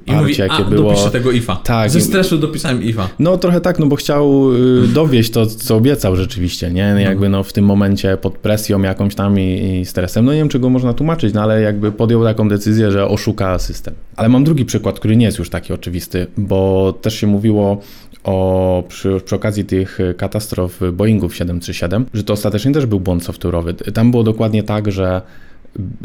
I 0.07 0.13
mówi, 0.13 0.35
parcie 0.35 0.43
a, 0.43 0.47
jakie 0.47 0.71
było... 0.71 0.91
dopiszę 0.91 1.11
tego 1.11 1.33
IFA. 1.33 1.57
Tak, 1.57 1.91
Ze 1.91 2.01
stresu 2.01 2.39
dopisałem 2.39 2.83
IFA. 2.83 3.09
No 3.19 3.39
trochę 3.39 3.61
tak, 3.61 3.79
no 3.79 3.87
bo 3.87 3.97
chciał 3.97 4.53
y, 4.85 4.89
dowieść 4.89 5.31
to, 5.31 5.47
co 5.47 5.77
obiecał 5.77 6.17
rzeczywiście, 6.17 6.71
nie? 6.71 6.97
Jakby 6.99 7.29
no 7.29 7.43
w 7.43 7.53
tym 7.53 7.65
momencie 7.65 8.17
pod 8.17 8.39
presją 8.39 8.83
jakąś 8.83 9.15
tam 9.15 9.41
i, 9.41 9.79
i 9.81 9.87
stresem. 9.87 10.25
No 10.25 10.33
nie 10.33 10.39
wiem, 10.39 10.49
czy 10.49 10.59
go 10.59 10.71
można 10.71 10.93
tłumaczyć, 10.95 11.35
no 11.35 11.43
ale 11.43 11.61
jakby 11.61 11.93
podjął 11.93 12.23
taką 12.37 12.49
decyzję, 12.49 12.91
że 12.91 13.09
oszuka 13.09 13.59
system. 13.59 13.95
Ale 14.17 14.29
mam 14.29 14.45
drugi 14.45 14.65
przykład, 14.65 14.99
który 14.99 15.17
nie 15.17 15.27
jest 15.27 15.39
już 15.39 15.51
taki 15.51 15.73
oczywisty, 15.73 16.27
bo 16.37 16.93
też 17.03 17.15
się 17.15 17.27
mówiło 17.27 17.81
o, 18.25 18.85
przy, 18.89 19.21
przy 19.25 19.37
okazji 19.37 19.65
tych 19.65 19.99
katastrof 20.17 20.81
Boeingów 20.93 21.37
737, 21.37 22.07
że 22.15 22.25
to 22.25 22.33
ostatecznie 22.33 22.73
też 22.73 22.87
był 22.87 23.01
błąd 23.01 23.23
software'owy. 23.25 23.93
Tam 23.93 24.11
było 24.11 24.23
dokładnie 24.23 24.63
tak, 24.63 24.93
że 24.93 25.23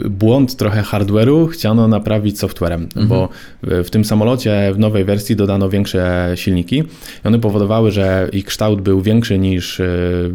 błąd 0.09 0.55
trochę 0.55 0.81
hardware'u 0.81 1.47
chciano 1.47 1.87
naprawić 1.87 2.39
softwarem, 2.39 2.87
bo 3.07 3.29
w 3.63 3.89
tym 3.89 4.05
samolocie 4.05 4.71
w 4.73 4.79
nowej 4.79 5.05
wersji 5.05 5.35
dodano 5.35 5.69
większe 5.69 6.31
silniki 6.35 6.77
i 7.25 7.27
one 7.27 7.39
powodowały, 7.39 7.91
że 7.91 8.29
ich 8.33 8.45
kształt 8.45 8.81
był 8.81 9.01
większy 9.01 9.39
niż 9.39 9.79
e, 9.79 9.87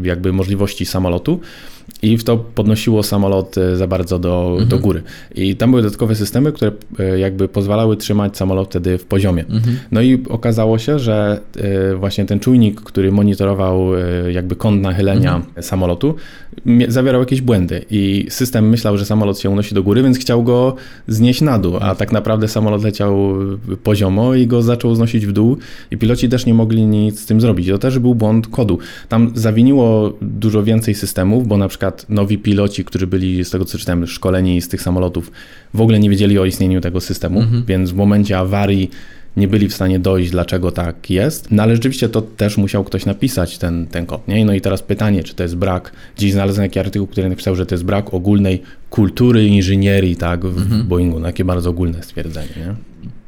jakby 0.03 0.33
możliwości 0.33 0.87
samolotu 0.87 1.41
i 2.03 2.17
w 2.19 2.25
to 2.25 2.37
podnosiło 2.37 3.03
samolot 3.03 3.55
za 3.75 3.87
bardzo 3.87 4.19
do, 4.19 4.49
Mhm. 4.51 4.69
do 4.69 4.79
góry. 4.79 5.03
I 5.35 5.57
tam 5.57 5.71
były 5.71 5.83
dodatkowe 5.83 6.15
systemy, 6.15 6.53
które 6.53 6.73
e, 6.99 7.19
jakby 7.19 7.49
pozwalały 7.49 7.97
trzymać 7.97 8.37
samolot 8.37 8.69
wtedy 8.69 8.99
w 8.99 9.05
poziomie. 9.05 9.45
Mhm. 9.49 9.77
No 9.93 10.01
i 10.03 10.23
okazało 10.29 10.79
się, 10.79 10.99
że 10.99 11.41
e, 11.93 11.95
właśnie 11.97 12.25
ten 12.25 12.41
czujnik, 12.41 12.81
który 12.81 13.13
monitorował 13.13 13.97
e, 13.97 14.33
jakby 14.33 14.57
kąt 14.57 14.83
nachylenia 14.83 15.43
samolotu, 15.61 16.09
mie- 16.11 16.46
zawierał 16.89 17.21
jakieś 17.21 17.41
błędy 17.41 17.85
i 17.91 18.27
system 18.29 18.69
myślał, 18.69 18.99
że 18.99 19.05
samolot 19.05 19.39
się 19.39 19.51
unosi 19.51 19.75
do 19.75 19.83
góry, 19.83 20.03
więc 20.03 20.19
chciał 20.19 20.43
go 20.43 20.77
znieść 21.09 21.41
na 21.41 21.59
dół, 21.59 21.77
a 21.81 21.95
tak 21.95 22.13
naprawdę 22.13 22.49
samolot 22.49 22.85
leciał 22.85 23.35
poziomo 23.83 24.35
i 24.35 24.47
go 24.47 24.63
zaczął 24.63 24.95
znosić 24.95 25.27
w 25.27 25.33
dół 25.33 25.57
i 25.91 25.97
piloci 25.97 26.29
też 26.29 26.47
nie 26.47 26.55
mogli 26.55 26.87
nic 26.87 27.21
z 27.21 27.27
tym 27.27 27.41
zrobić. 27.41 27.69
To 27.69 27.79
też 27.79 27.99
był 27.99 28.15
błąd 28.15 28.49
kodu. 28.49 28.79
Tam 29.09 29.31
zawiniło 29.35 30.13
dużo 30.23 30.63
więcej 30.63 30.95
systemów, 30.95 31.49
bo 31.49 31.57
na 31.57 31.69
przykład 31.69 32.07
nowi 32.09 32.39
piloci, 32.39 32.85
którzy 32.85 33.07
byli 33.07 33.45
z 33.45 33.51
tego 33.51 33.65
co 33.65 33.79
czytałem 33.79 34.07
szkoleni 34.07 34.61
z 34.63 34.69
tych 34.69 34.83
samolotów, 34.83 35.31
w 35.75 35.81
ogóle 35.81 35.99
nie 35.99 36.11
wiedzieli 36.11 36.39
o 36.39 36.45
istnieniu 36.45 36.81
tego 36.81 37.01
systemu, 37.01 37.41
Mhm. 37.41 37.65
więc 37.67 37.91
w 37.91 37.95
momencie 37.95 38.39
awarii 38.39 38.91
nie 39.37 39.49
byli 39.49 39.69
w 39.69 39.75
stanie 39.75 39.99
dojść, 39.99 40.31
dlaczego 40.31 40.73
tak 40.73 41.11
jest. 41.11 41.51
No 41.51 41.63
ale 41.63 41.75
rzeczywiście 41.77 42.09
to 42.09 42.23
też 42.23 42.57
musiał 42.57 42.85
ktoś 42.85 43.07
napisać 43.07 43.59
ten, 43.59 43.87
ten 43.87 44.07
kod. 44.07 44.29
Nie? 44.29 44.45
No 44.45 44.55
i 44.55 44.61
teraz 44.61 44.83
pytanie, 44.83 45.25
czy 45.25 45.35
to 45.35 45.43
jest 45.43 45.57
brak, 45.57 45.93
gdzieś 46.17 46.33
znalazłem 46.33 46.69
taki 46.69 46.79
artykuł, 46.79 47.07
który 47.09 47.29
napisał, 47.29 47.57
że 47.57 47.67
to 47.67 47.75
jest 47.75 47.85
brak 47.85 48.15
ogólnej 48.15 48.63
kultury 48.91 49.47
inżynierii 49.47 50.17
tak, 50.17 50.47
w 50.47 50.59
Mhm. 50.59 50.87
Boeingu. 50.87 51.21
No 51.21 51.27
jakie 51.27 51.45
bardzo 51.45 51.71
ogólne 51.71 52.03
stwierdzenie. 52.03 52.49
Nie? 52.57 52.75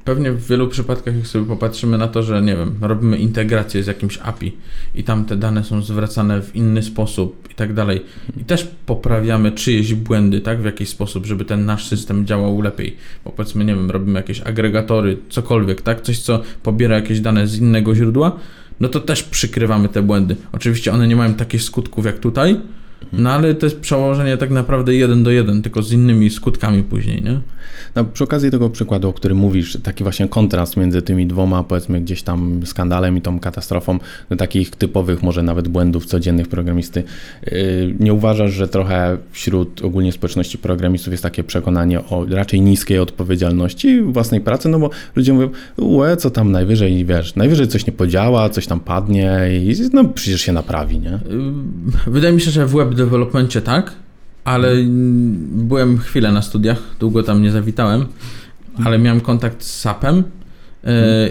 Pewnie 0.08 0.32
w 0.32 0.46
wielu 0.46 0.68
przypadkach, 0.68 1.16
jak 1.16 1.26
sobie 1.26 1.46
popatrzymy 1.46 1.98
na 1.98 2.08
to, 2.08 2.22
że 2.22 2.42
nie 2.42 2.56
wiem, 2.56 2.74
robimy 2.80 3.18
integrację 3.18 3.82
z 3.82 3.86
jakimś 3.86 4.18
API 4.18 4.56
i 4.94 5.04
tam 5.04 5.24
te 5.24 5.36
dane 5.36 5.64
są 5.64 5.82
zwracane 5.82 6.42
w 6.42 6.56
inny 6.56 6.82
sposób 6.82 7.48
i 7.50 7.54
tak 7.54 7.74
dalej. 7.74 8.02
I 8.40 8.44
też 8.44 8.68
poprawiamy 8.86 9.52
czyjeś 9.52 9.94
błędy, 9.94 10.40
tak, 10.40 10.62
w 10.62 10.64
jakiś 10.64 10.88
sposób, 10.88 11.26
żeby 11.26 11.44
ten 11.44 11.64
nasz 11.64 11.88
system 11.88 12.26
działał 12.26 12.62
lepiej. 12.62 12.96
Bo 13.24 13.30
powiedzmy, 13.30 13.64
nie 13.64 13.74
wiem, 13.74 13.90
robimy 13.90 14.18
jakieś 14.18 14.40
agregatory, 14.40 15.16
cokolwiek, 15.28 15.82
tak, 15.82 16.00
coś, 16.00 16.18
co 16.18 16.42
pobiera 16.62 16.96
jakieś 16.96 17.20
dane 17.20 17.46
z 17.46 17.58
innego 17.58 17.94
źródła, 17.94 18.36
no 18.80 18.88
to 18.88 19.00
też 19.00 19.22
przykrywamy 19.22 19.88
te 19.88 20.02
błędy. 20.02 20.36
Oczywiście 20.52 20.92
one 20.92 21.08
nie 21.08 21.16
mają 21.16 21.34
takich 21.34 21.62
skutków 21.62 22.04
jak 22.04 22.18
tutaj, 22.18 22.60
no 23.12 23.30
ale 23.30 23.54
to 23.54 23.66
jest 23.66 23.80
przełożenie 23.80 24.36
tak 24.36 24.50
naprawdę 24.50 24.94
jeden 24.94 25.22
do 25.22 25.30
jeden, 25.30 25.62
tylko 25.62 25.82
z 25.82 25.92
innymi 25.92 26.30
skutkami 26.30 26.82
później, 26.82 27.22
nie? 27.22 27.40
No, 27.94 28.04
przy 28.04 28.24
okazji 28.24 28.50
tego 28.50 28.70
przykładu, 28.70 29.08
o 29.08 29.12
którym 29.12 29.38
mówisz, 29.38 29.78
taki 29.82 30.02
właśnie 30.04 30.28
kontrast 30.28 30.76
między 30.76 31.02
tymi 31.02 31.26
dwoma, 31.26 31.64
powiedzmy, 31.64 32.00
gdzieś 32.00 32.22
tam 32.22 32.60
skandalem 32.64 33.16
i 33.16 33.20
tą 33.20 33.40
katastrofą, 33.40 33.98
do 34.30 34.36
takich 34.36 34.70
typowych, 34.70 35.22
może 35.22 35.42
nawet 35.42 35.68
błędów 35.68 36.06
codziennych 36.06 36.48
programisty, 36.48 37.02
yy, 37.46 37.52
nie 38.00 38.14
uważasz, 38.14 38.52
że 38.52 38.68
trochę 38.68 39.18
wśród 39.32 39.84
ogólnie 39.84 40.12
społeczności 40.12 40.58
programistów 40.58 41.12
jest 41.12 41.22
takie 41.22 41.44
przekonanie 41.44 42.00
o 42.00 42.26
raczej 42.30 42.60
niskiej 42.60 42.98
odpowiedzialności 42.98 44.02
własnej 44.02 44.40
pracy, 44.40 44.68
no 44.68 44.78
bo 44.78 44.90
ludzie 45.16 45.32
mówią, 45.32 45.50
łe, 45.78 46.16
co 46.16 46.30
tam 46.30 46.52
najwyżej, 46.52 47.04
wiesz, 47.04 47.36
najwyżej 47.36 47.68
coś 47.68 47.86
nie 47.86 47.92
podziała, 47.92 48.50
coś 48.50 48.66
tam 48.66 48.80
padnie 48.80 49.40
i 49.52 49.74
no 49.92 50.04
przecież 50.04 50.40
się 50.40 50.52
naprawi, 50.52 50.98
nie? 50.98 51.18
Wydaje 52.06 52.34
mi 52.34 52.40
się, 52.40 52.50
że 52.50 52.66
w 52.66 52.72
web 52.72 52.87
developmencie 52.94 53.62
tak, 53.62 53.92
ale 54.44 54.70
mm, 54.70 55.68
byłem 55.68 55.98
chwilę 55.98 56.32
na 56.32 56.42
studiach, 56.42 56.82
długo 57.00 57.22
tam 57.22 57.42
nie 57.42 57.50
zawitałem, 57.50 58.06
ale 58.84 58.98
miałem 58.98 59.20
kontakt 59.20 59.64
z 59.64 59.80
SAP-em 59.80 60.18
y, 60.18 60.24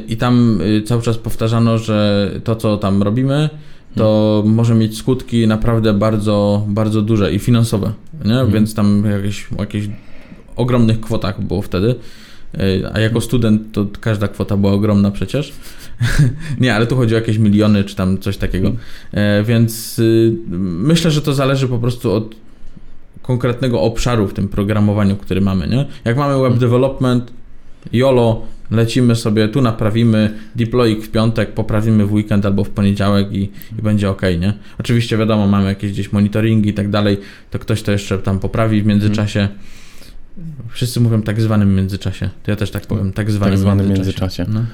i 0.08 0.18
tam 0.18 0.62
y, 0.62 0.82
cały 0.82 1.02
czas 1.02 1.18
powtarzano, 1.18 1.78
że 1.78 2.32
to 2.44 2.56
co 2.56 2.78
tam 2.78 3.04
robimy, 3.04 3.50
to 3.96 4.44
może 4.46 4.76
mieć 4.76 4.98
skutki 4.98 5.48
naprawdę 5.48 5.94
bardzo, 5.94 6.66
bardzo 6.68 7.02
duże 7.02 7.34
i 7.34 7.40
finansowe, 7.40 7.92
nie? 8.26 8.46
więc 8.54 8.74
tam 8.74 9.04
jakieś, 9.12 9.48
o 9.58 9.62
jakichś 9.62 9.88
ogromnych 10.56 11.00
kwotach 11.00 11.42
było 11.42 11.62
wtedy. 11.62 11.96
Y, 12.56 12.84
A 12.94 13.00
jako 13.00 13.22
student 13.22 13.72
to 13.72 13.88
każda 14.02 14.28
kwota 14.28 14.58
była 14.58 14.74
ogromna 14.74 15.12
przecież. 15.12 15.54
Nie, 16.60 16.76
ale 16.76 16.88
tu 16.88 16.96
chodzi 16.96 17.16
o 17.16 17.18
jakieś 17.18 17.38
miliony 17.38 17.84
czy 17.84 17.96
tam 17.96 18.18
coś 18.18 18.38
takiego. 18.38 18.72
E, 19.12 19.44
Więc 19.44 20.00
y, 20.00 20.34
myślę, 20.50 21.12
że 21.12 21.22
to 21.22 21.34
zależy 21.34 21.68
po 21.68 21.80
prostu 21.80 22.12
od 22.12 22.36
konkretnego 23.22 23.82
obszaru 23.82 24.28
w 24.28 24.34
tym 24.34 24.48
programowaniu, 24.48 25.16
który 25.16 25.42
mamy. 25.42 25.68
Nie? 25.68 25.86
Jak 26.06 26.18
mamy 26.18 26.42
web 26.42 26.60
development, 26.60 27.34
YOLO, 27.94 28.46
lecimy 28.72 29.16
sobie, 29.16 29.48
tu 29.48 29.62
naprawimy, 29.62 30.34
deployik 30.56 31.04
w 31.04 31.12
piątek, 31.12 31.54
poprawimy 31.54 32.06
w 32.06 32.14
weekend 32.14 32.46
albo 32.46 32.64
w 32.64 32.70
poniedziałek 32.70 33.34
i, 33.34 33.52
i 33.80 33.82
będzie 33.82 34.10
ok, 34.10 34.22
nie? 34.40 34.54
Oczywiście 34.80 35.18
wiadomo, 35.18 35.48
mamy 35.48 35.66
jakieś 35.66 35.92
gdzieś 35.92 36.12
monitoringi 36.12 36.70
i 36.70 36.74
tak 36.74 36.90
dalej, 36.90 37.18
to 37.52 37.60
ktoś 37.60 37.82
to 37.82 37.92
jeszcze 37.92 38.18
tam 38.18 38.40
poprawi 38.40 38.82
w 38.82 38.86
międzyczasie. 38.86 39.48
Wszyscy 40.70 41.00
mówią 41.00 41.22
tak 41.22 41.42
zwanym 41.42 41.76
międzyczasie. 41.76 42.30
To 42.44 42.52
ja 42.52 42.58
też 42.58 42.72
tak 42.72 42.86
powiem, 42.88 43.14
tak 43.14 43.32
zwanym, 43.32 43.54
Tak 43.54 43.60
zwanym 43.60 43.88
międzyczasie. 43.88 44.44
międzyczasie. 44.44 44.46
No. 44.54 44.66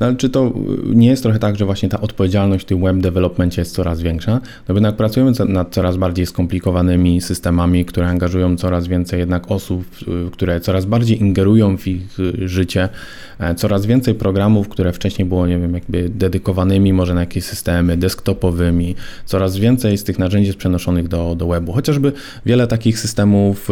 No, 0.00 0.06
ale 0.06 0.16
czy 0.16 0.30
to 0.30 0.52
y, 0.92 0.94
nie 0.96 1.08
jest 1.08 1.22
trochę 1.22 1.38
tak, 1.38 1.56
że 1.56 1.64
właśnie 1.64 1.88
ta 1.88 2.00
odpowiedzialność 2.00 2.64
w 2.64 2.68
tym 2.68 2.82
web 2.82 2.96
developmencie 2.96 3.62
jest 3.62 3.74
coraz 3.74 4.00
większa? 4.02 4.32
No 4.34 4.40
bo 4.68 4.74
jednak 4.74 4.96
pracujemy 4.96 5.32
nad 5.48 5.74
coraz 5.74 5.96
bardziej 5.96 6.26
skomplikowanymi 6.26 7.20
systemami, 7.20 7.84
które 7.84 8.08
angażują 8.08 8.56
coraz 8.56 8.86
więcej 8.86 9.18
jednak 9.18 9.50
osób, 9.50 9.84
y, 10.28 10.30
które 10.30 10.60
coraz 10.60 10.84
bardziej 10.84 11.20
ingerują 11.20 11.78
w 11.78 11.86
ich 11.86 12.20
y, 12.20 12.48
życie, 12.48 12.88
e, 13.38 13.54
coraz 13.54 13.86
więcej 13.86 14.14
programów, 14.14 14.68
które 14.68 14.92
wcześniej 14.92 15.28
było, 15.28 15.46
nie 15.46 15.58
wiem, 15.58 15.74
jakby 15.74 16.08
dedykowanymi 16.08 16.92
może 16.92 17.14
na 17.14 17.20
jakieś 17.20 17.44
systemy 17.44 17.96
desktopowymi, 17.96 18.94
coraz 19.26 19.56
więcej 19.56 19.98
z 19.98 20.04
tych 20.04 20.18
narzędzi 20.18 20.46
jest 20.46 20.58
przenoszonych 20.58 21.08
do, 21.08 21.34
do 21.34 21.46
webu. 21.48 21.72
Chociażby 21.72 22.12
wiele 22.46 22.66
takich 22.66 22.98
systemów 22.98 23.68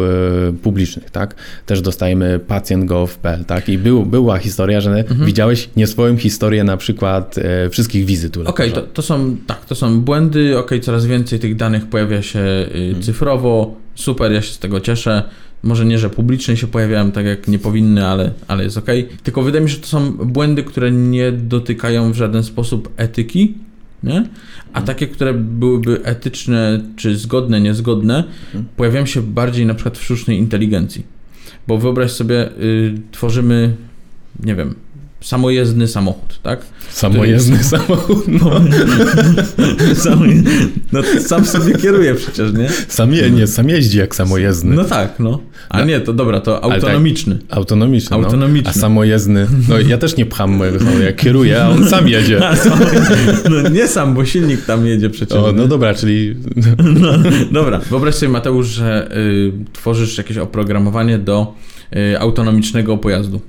publicznych, 0.63 1.11
tak? 1.11 1.35
Też 1.65 1.81
dostajemy 1.81 2.39
pacjent.gov.pl, 2.39 3.45
tak? 3.45 3.69
I 3.69 3.77
był, 3.77 4.05
była 4.05 4.37
historia, 4.37 4.81
że 4.81 5.03
widziałeś 5.25 5.69
nie 5.75 5.87
swoją 5.87 6.17
historię 6.17 6.63
na 6.63 6.77
przykład 6.77 7.37
e, 7.37 7.69
wszystkich 7.69 8.05
wizyt 8.05 8.37
Okej, 8.37 8.69
lekarza. 8.69 8.87
to, 8.87 8.93
to 8.93 9.01
są 9.01 9.37
tak, 9.47 9.65
to 9.65 9.75
są 9.75 10.01
błędy, 10.01 10.57
okej, 10.57 10.81
coraz 10.81 11.05
więcej 11.05 11.39
tych 11.39 11.55
danych 11.55 11.85
pojawia 11.85 12.21
się 12.21 12.39
y, 12.39 12.95
cyfrowo, 13.01 13.75
super, 13.95 14.31
ja 14.31 14.41
się 14.41 14.53
z 14.53 14.59
tego 14.59 14.79
cieszę. 14.79 15.23
Może 15.63 15.85
nie, 15.85 15.99
że 15.99 16.09
publicznie 16.09 16.57
się 16.57 16.67
pojawiają 16.67 17.11
tak 17.11 17.25
jak 17.25 17.47
nie 17.47 17.59
powinny, 17.59 18.07
ale, 18.07 18.31
ale 18.47 18.63
jest 18.63 18.77
okej. 18.77 19.07
Tylko 19.23 19.41
wydaje 19.41 19.63
mi 19.63 19.69
się, 19.69 19.75
że 19.75 19.81
to 19.81 19.87
są 19.87 20.11
błędy, 20.11 20.63
które 20.63 20.91
nie 20.91 21.31
dotykają 21.31 22.11
w 22.11 22.15
żaden 22.15 22.43
sposób 22.43 22.89
etyki, 22.97 23.53
nie? 24.03 24.29
A 24.73 24.81
takie, 24.81 25.07
które 25.07 25.33
byłyby 25.33 26.03
etyczne, 26.03 26.81
czy 26.95 27.17
zgodne, 27.17 27.61
niezgodne, 27.61 28.23
pojawiają 28.77 29.05
się 29.05 29.21
bardziej 29.21 29.65
na 29.65 29.73
przykład 29.73 29.97
w 29.97 30.03
sztucznej 30.03 30.37
inteligencji. 30.37 31.16
Bo 31.67 31.77
wyobraź 31.77 32.11
sobie, 32.11 32.49
y, 32.61 32.93
tworzymy, 33.11 33.75
nie 34.43 34.55
wiem, 34.55 34.75
samojezdny 35.21 35.87
samochód, 35.87 36.39
tak? 36.43 36.59
Samojezdny 36.89 37.63
samochód. 37.63 38.25
No. 38.41 38.51
Sam, 40.03 40.43
no 40.91 41.01
sam 41.19 41.45
sobie 41.45 41.73
kieruje 41.75 42.15
przecież, 42.15 42.53
nie? 42.53 42.69
Sam, 42.87 43.13
je, 43.13 43.31
nie, 43.31 43.47
sam 43.47 43.69
jeździ 43.69 43.97
jak 43.97 44.15
samojezdny. 44.15 44.75
No 44.75 44.83
tak, 44.83 45.19
no. 45.19 45.41
A 45.69 45.83
nie, 45.83 45.99
to 45.99 46.13
dobra, 46.13 46.39
to 46.41 46.59
tak- 46.59 46.63
autonomiczny. 46.73 47.37
Autonomiczny. 47.49 48.15
Autonomiczny. 48.15 48.71
No. 48.73 48.77
A 48.77 48.81
samojezdny. 48.81 49.47
No 49.69 49.79
ja 49.79 49.97
też 49.97 50.17
nie 50.17 50.25
pcham 50.25 50.51
mojego 50.51 50.79
samochodu, 50.79 51.03
ja 51.03 51.13
kieruję, 51.13 51.63
a 51.63 51.69
on 51.69 51.87
sam 51.89 52.07
jedzie. 52.07 52.39
Sam, 52.63 52.79
no 53.49 53.69
nie 53.69 53.87
sam, 53.87 54.13
bo 54.13 54.25
silnik 54.25 54.65
tam 54.65 54.85
jedzie 54.85 55.09
przecież. 55.09 55.37
O, 55.37 55.51
nie? 55.51 55.57
no 55.57 55.67
dobra, 55.67 55.93
czyli 55.93 56.35
No, 56.99 57.09
dobra, 57.51 57.79
wyobraź 57.79 58.15
sobie 58.15 58.31
Mateusz, 58.31 58.67
że 58.67 59.09
y, 59.17 59.51
tworzysz 59.73 60.17
jakieś 60.17 60.37
oprogramowanie 60.37 61.17
do 61.17 61.53
y, 62.13 62.19
autonomicznego 62.19 62.97
pojazdu. 62.97 63.41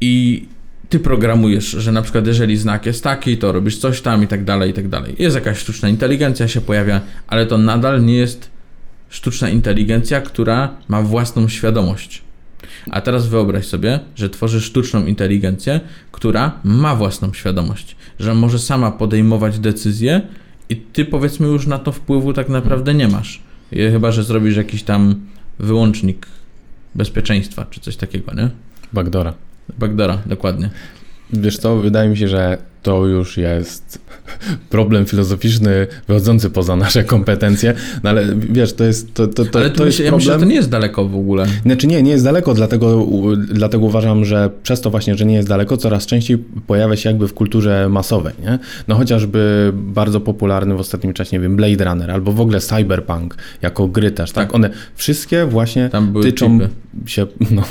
I 0.00 0.46
ty 0.88 0.98
programujesz, 0.98 1.70
że 1.70 1.92
na 1.92 2.02
przykład 2.02 2.26
jeżeli 2.26 2.56
znak 2.56 2.86
jest 2.86 3.04
taki, 3.04 3.38
to 3.38 3.52
robisz 3.52 3.78
coś 3.78 4.00
tam 4.00 4.24
i 4.24 4.26
tak 4.26 4.44
dalej, 4.44 4.70
i 4.70 4.72
tak 4.72 4.88
dalej. 4.88 5.14
Jest 5.18 5.34
jakaś 5.34 5.58
sztuczna 5.58 5.88
inteligencja 5.88 6.48
się 6.48 6.60
pojawia, 6.60 7.00
ale 7.26 7.46
to 7.46 7.58
nadal 7.58 8.04
nie 8.04 8.14
jest 8.14 8.50
sztuczna 9.08 9.48
inteligencja, 9.48 10.20
która 10.20 10.74
ma 10.88 11.02
własną 11.02 11.48
świadomość. 11.48 12.22
A 12.90 13.00
teraz 13.00 13.28
wyobraź 13.28 13.66
sobie, 13.66 14.00
że 14.16 14.30
tworzysz 14.30 14.64
sztuczną 14.64 15.06
inteligencję, 15.06 15.80
która 16.12 16.60
ma 16.64 16.96
własną 16.96 17.32
świadomość, 17.32 17.96
że 18.18 18.34
może 18.34 18.58
sama 18.58 18.90
podejmować 18.90 19.58
decyzje 19.58 20.20
i 20.68 20.76
ty 20.76 21.04
powiedzmy 21.04 21.46
już 21.46 21.66
na 21.66 21.78
to 21.78 21.92
wpływu 21.92 22.32
tak 22.32 22.48
naprawdę 22.48 22.94
nie 22.94 23.08
masz. 23.08 23.42
Chyba, 23.72 24.12
że 24.12 24.24
zrobisz 24.24 24.56
jakiś 24.56 24.82
tam 24.82 25.14
wyłącznik 25.58 26.26
bezpieczeństwa 26.94 27.66
czy 27.70 27.80
coś 27.80 27.96
takiego, 27.96 28.34
nie? 28.34 28.50
backdora. 28.92 29.49
Backdora, 29.78 30.18
dokładnie. 30.26 30.70
Wiesz 31.32 31.58
co, 31.58 31.76
wydaje 31.76 32.08
mi 32.08 32.16
się, 32.16 32.28
że 32.28 32.58
to 32.82 33.06
już 33.06 33.36
jest 33.36 34.10
problem 34.70 35.06
filozoficzny 35.06 35.86
wychodzący 36.08 36.50
poza 36.50 36.76
nasze 36.76 37.04
kompetencje, 37.04 37.74
no 38.02 38.10
ale 38.10 38.26
wiesz, 38.50 38.72
to 38.72 38.84
jest 38.84 39.14
to, 39.14 39.26
to, 39.26 39.44
to, 39.44 39.58
ale 39.58 39.70
to 39.70 39.86
jest 39.86 39.98
myślę, 39.98 40.04
ja 40.04 40.16
myślę, 40.16 40.32
że 40.32 40.38
to 40.38 40.44
nie 40.44 40.54
jest 40.54 40.70
daleko 40.70 41.08
w 41.08 41.16
ogóle. 41.16 41.46
Znaczy 41.62 41.86
nie, 41.86 42.02
nie 42.02 42.10
jest 42.10 42.24
daleko, 42.24 42.54
dlatego, 42.54 43.06
dlatego 43.52 43.84
uważam, 43.84 44.24
że 44.24 44.50
przez 44.62 44.80
to 44.80 44.90
właśnie, 44.90 45.14
że 45.14 45.26
nie 45.26 45.34
jest 45.34 45.48
daleko, 45.48 45.76
coraz 45.76 46.06
częściej 46.06 46.38
pojawia 46.66 46.96
się 46.96 47.08
jakby 47.08 47.28
w 47.28 47.34
kulturze 47.34 47.88
masowej, 47.88 48.34
nie? 48.42 48.58
No 48.88 48.94
chociażby 48.94 49.72
bardzo 49.74 50.20
popularny 50.20 50.74
w 50.74 50.80
ostatnim 50.80 51.12
czasie, 51.12 51.36
nie 51.36 51.40
wiem, 51.40 51.56
Blade 51.56 51.84
Runner 51.84 52.10
albo 52.10 52.32
w 52.32 52.40
ogóle 52.40 52.60
Cyberpunk 52.60 53.36
jako 53.62 53.88
gry 53.88 54.10
też, 54.10 54.32
tak? 54.32 54.46
Tak. 54.46 54.54
One 54.54 54.70
wszystkie 54.94 55.46
właśnie 55.46 55.90
tyczą 56.22 56.58
chipy. 56.58 56.70
się, 57.06 57.26
no, 57.56 57.62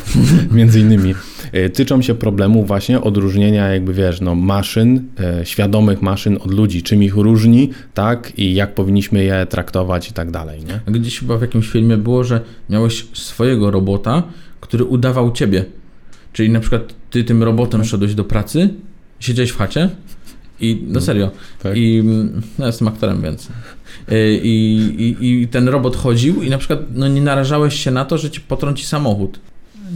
między 0.51 0.79
innymi, 0.79 1.15
y, 1.55 1.69
tyczą 1.69 2.01
się 2.01 2.15
problemu 2.15 2.65
właśnie 2.65 3.01
odróżnienia 3.01 3.67
jakby, 3.67 3.93
wiesz, 3.93 4.21
no 4.21 4.35
maszyn, 4.35 4.98
e, 5.19 5.45
świadomych 5.45 6.01
maszyn 6.01 6.37
od 6.41 6.51
ludzi, 6.51 6.83
czym 6.83 7.03
ich 7.03 7.15
różni, 7.15 7.69
tak? 7.93 8.39
I 8.39 8.53
jak 8.53 8.75
powinniśmy 8.75 9.23
je 9.23 9.45
traktować 9.49 10.09
i 10.09 10.13
tak 10.13 10.31
dalej, 10.31 10.61
nie? 10.63 10.99
Gdzieś 10.99 11.19
chyba 11.19 11.37
w 11.37 11.41
jakimś 11.41 11.69
filmie 11.69 11.97
było, 11.97 12.23
że 12.23 12.41
miałeś 12.69 13.07
swojego 13.13 13.71
robota, 13.71 14.23
który 14.61 14.83
udawał 14.85 15.31
ciebie. 15.31 15.65
Czyli 16.33 16.49
na 16.49 16.59
przykład 16.59 16.93
ty 17.09 17.23
tym 17.23 17.43
robotem 17.43 17.85
szedłeś 17.85 18.15
do 18.15 18.23
pracy, 18.23 18.69
siedziałeś 19.19 19.49
w 19.49 19.57
chacie 19.57 19.89
i 20.59 20.83
no 20.87 21.01
serio. 21.01 21.31
tak. 21.63 21.77
I 21.77 21.99
mm, 21.99 22.41
no, 22.59 22.65
jestem 22.65 22.87
aktorem, 22.87 23.21
więc. 23.21 23.47
Y, 24.11 24.39
I, 24.43 24.75
i, 25.19 25.41
I 25.41 25.47
ten 25.47 25.67
robot 25.67 25.95
chodził 25.95 26.43
i 26.43 26.49
na 26.49 26.57
przykład 26.57 26.79
no, 26.93 27.07
nie 27.07 27.21
narażałeś 27.21 27.83
się 27.83 27.91
na 27.91 28.05
to, 28.05 28.17
że 28.17 28.31
ci 28.31 28.41
potrąci 28.41 28.85
samochód. 28.85 29.39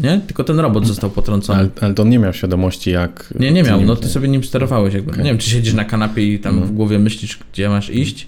Nie? 0.03 0.21
Tylko 0.27 0.43
ten 0.43 0.59
robot 0.59 0.87
został 0.87 1.09
potrącony. 1.09 1.59
Ale, 1.59 1.69
ale 1.81 1.93
to 1.93 2.03
on 2.03 2.09
nie 2.09 2.19
miał 2.19 2.33
świadomości, 2.33 2.91
jak... 2.91 3.33
Nie, 3.39 3.51
nie 3.51 3.63
miał. 3.63 3.81
No 3.81 3.95
ty 3.95 4.07
sobie 4.07 4.27
nim 4.27 4.43
sterowałeś 4.43 4.93
jakby. 4.93 5.11
Okej. 5.11 5.23
Nie 5.23 5.29
wiem, 5.29 5.37
czy 5.37 5.49
siedzisz 5.49 5.73
na 5.73 5.85
kanapie 5.85 6.33
i 6.33 6.39
tam 6.39 6.59
No. 6.59 6.65
w 6.65 6.71
głowie 6.71 6.99
myślisz, 6.99 7.39
gdzie 7.53 7.69
masz 7.69 7.89
iść. 7.89 8.27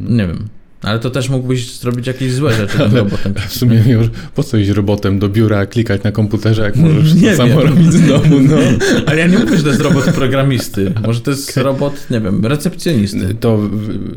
Nie 0.00 0.26
wiem. 0.26 0.48
Ale 0.82 0.98
to 0.98 1.10
też 1.10 1.28
mógłbyś 1.28 1.78
zrobić 1.78 2.06
jakieś 2.06 2.32
złe 2.32 2.52
rzeczy 2.52 2.78
tym 2.78 2.96
robotem. 2.96 3.34
W 3.48 3.52
sumie 3.52 3.82
już 3.86 4.06
po 4.34 4.42
co 4.42 4.56
iść 4.56 4.70
robotem 4.70 5.18
do 5.18 5.28
biura, 5.28 5.66
klikać 5.66 6.02
na 6.02 6.12
komputerze, 6.12 6.62
jak 6.62 6.76
możesz 6.86 7.14
Nie 7.14 7.30
to 7.30 7.36
samo 7.36 7.62
robić 7.62 7.92
z 7.92 8.08
domu, 8.08 8.40
no. 8.40 8.56
Ale 9.06 9.18
ja 9.18 9.26
nie 9.26 9.38
mówię, 9.38 9.56
że 9.56 9.62
to 9.62 9.68
jest 9.68 9.80
robot 9.80 10.04
programisty. 10.04 10.92
Może 11.06 11.20
to 11.20 11.30
jest 11.30 11.56
robot, 11.56 12.10
nie 12.10 12.20
wiem, 12.20 12.46
recepcjonisty. 12.46 13.34
To, 13.40 13.58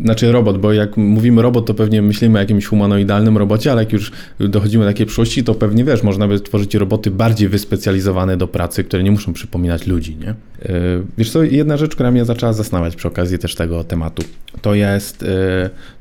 znaczy 0.02 0.32
robot, 0.32 0.58
bo 0.58 0.74
jak 0.74 0.98
mówimy 0.98 1.42
robot, 1.42 1.66
to 1.66 1.74
pewnie 1.74 2.02
myślimy 2.02 2.40
o 2.40 2.42
jakimś 2.42 2.66
humanoidalnym 2.66 3.38
robocie, 3.38 3.72
ale 3.72 3.84
jak 3.84 3.94
już 3.94 4.12
dochodzimy 4.40 4.84
do 4.84 4.90
takiej 4.90 5.06
przyszłości, 5.06 5.44
to 5.44 5.56
pewnie 5.56 5.84
wiesz, 5.84 6.04
można 6.04 6.28
by 6.28 6.40
tworzyć 6.40 6.76
roboty 6.76 7.12
bardziej 7.12 7.50
wyspecjalizowane 7.50 8.38
do 8.38 8.48
pracy, 8.48 8.84
które 8.84 9.04
nie 9.04 9.12
muszą 9.12 9.34
przypominać 9.34 9.88
ludzi, 9.88 10.16
nie? 10.16 10.28
Yy, 10.28 11.04
Wiesz 11.18 11.32
co, 11.32 11.44
jedna 11.44 11.78
rzecz, 11.78 11.92
która 11.96 12.12
mnie 12.12 12.26
zaczęła 12.26 12.54
zastanawiać 12.54 12.96
przy 12.96 13.08
okazji 13.08 13.40
też 13.40 13.56
tego 13.56 13.84
tematu, 13.84 14.24
to 14.62 14.76
jest 14.76 15.22
yy, 15.22 15.30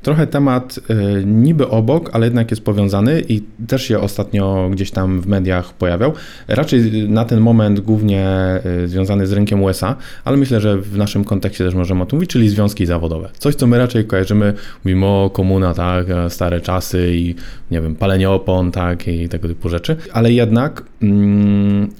trochę 0.02 0.26
temat 0.26 0.53
yy, 0.60 1.24
niby 1.26 1.68
obok, 1.68 2.10
ale 2.12 2.26
jednak 2.26 2.50
jest 2.50 2.64
powiązany 2.64 3.22
i 3.28 3.42
też 3.66 3.82
się 3.82 3.98
ostatnio 3.98 4.68
gdzieś 4.72 4.90
tam 4.90 5.20
w 5.20 5.26
mediach 5.26 5.74
pojawiał. 5.74 6.12
Raczej 6.48 7.08
na 7.08 7.24
ten 7.24 7.40
moment 7.40 7.80
głównie 7.80 8.26
yy, 8.64 8.88
związany 8.88 9.26
z 9.26 9.32
rynkiem 9.32 9.62
USA, 9.62 9.96
ale 10.24 10.36
myślę, 10.36 10.60
że 10.60 10.76
w 10.76 10.96
naszym 10.96 11.24
kontekście 11.24 11.64
też 11.64 11.74
możemy 11.74 12.02
o 12.02 12.06
tym 12.06 12.16
mówić, 12.16 12.30
czyli 12.30 12.48
związki 12.48 12.86
zawodowe. 12.86 13.30
Coś, 13.38 13.54
co 13.54 13.66
my 13.66 13.78
raczej 13.78 14.04
kojarzymy, 14.04 14.54
mówimy 14.84 15.06
o 15.06 15.30
komuna, 15.32 15.74
tak, 15.74 16.06
stare 16.28 16.60
czasy 16.60 17.10
i 17.14 17.34
nie 17.70 17.80
wiem, 17.80 17.94
palenie 17.94 18.30
opon, 18.30 18.70
tak, 18.70 19.08
i 19.08 19.28
tego 19.28 19.48
typu 19.48 19.68
rzeczy, 19.68 19.96
ale 20.12 20.32
jednak 20.32 20.82
mm, 21.02 21.90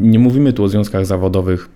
nie 0.00 0.18
mówimy 0.18 0.52
tu 0.52 0.64
o 0.64 0.68
związkach 0.68 1.06
zawodowych 1.06 1.68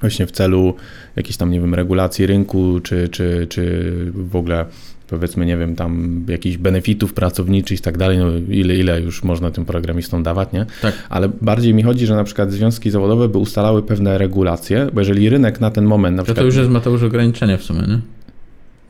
właśnie 0.00 0.26
w 0.26 0.30
celu 0.30 0.74
jakiejś 1.16 1.36
tam, 1.36 1.50
nie 1.50 1.60
wiem, 1.60 1.74
regulacji 1.74 2.26
rynku, 2.26 2.80
czy, 2.80 3.08
czy, 3.08 3.46
czy 3.50 3.92
w 4.14 4.36
ogóle 4.36 4.66
powiedzmy, 5.08 5.46
nie 5.46 5.56
wiem, 5.56 5.76
tam 5.76 6.24
jakichś 6.28 6.56
benefitów 6.56 7.14
pracowniczych 7.14 7.78
i 7.78 7.82
tak 7.82 7.98
dalej, 7.98 8.18
no 8.18 8.26
ile, 8.48 8.76
ile 8.76 9.00
już 9.00 9.22
można 9.24 9.50
tym 9.50 9.64
programistom 9.64 10.22
dawać, 10.22 10.52
nie? 10.52 10.66
Tak. 10.82 10.94
Ale 11.08 11.28
bardziej 11.40 11.74
mi 11.74 11.82
chodzi, 11.82 12.06
że 12.06 12.14
na 12.14 12.24
przykład 12.24 12.52
związki 12.52 12.90
zawodowe 12.90 13.28
by 13.28 13.38
ustalały 13.38 13.82
pewne 13.82 14.18
regulacje, 14.18 14.86
bo 14.92 15.00
jeżeli 15.00 15.28
rynek 15.28 15.60
na 15.60 15.70
ten 15.70 15.84
moment 15.84 16.16
na 16.16 16.22
To, 16.22 16.24
przykład... 16.24 16.42
to 16.42 16.46
już 16.46 16.56
jest 16.56 16.70
Mateusz 16.70 17.02
ograniczenie 17.02 17.58
w 17.58 17.62
sumie, 17.62 17.80
nie? 17.80 17.98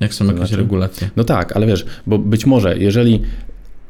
Jak 0.00 0.14
są 0.14 0.24
To 0.24 0.32
jakieś 0.32 0.48
znaczy? 0.48 0.62
regulacje. 0.62 1.10
No 1.16 1.24
tak, 1.24 1.56
ale 1.56 1.66
wiesz, 1.66 1.86
bo 2.06 2.18
być 2.18 2.46
może 2.46 2.78
jeżeli 2.78 3.22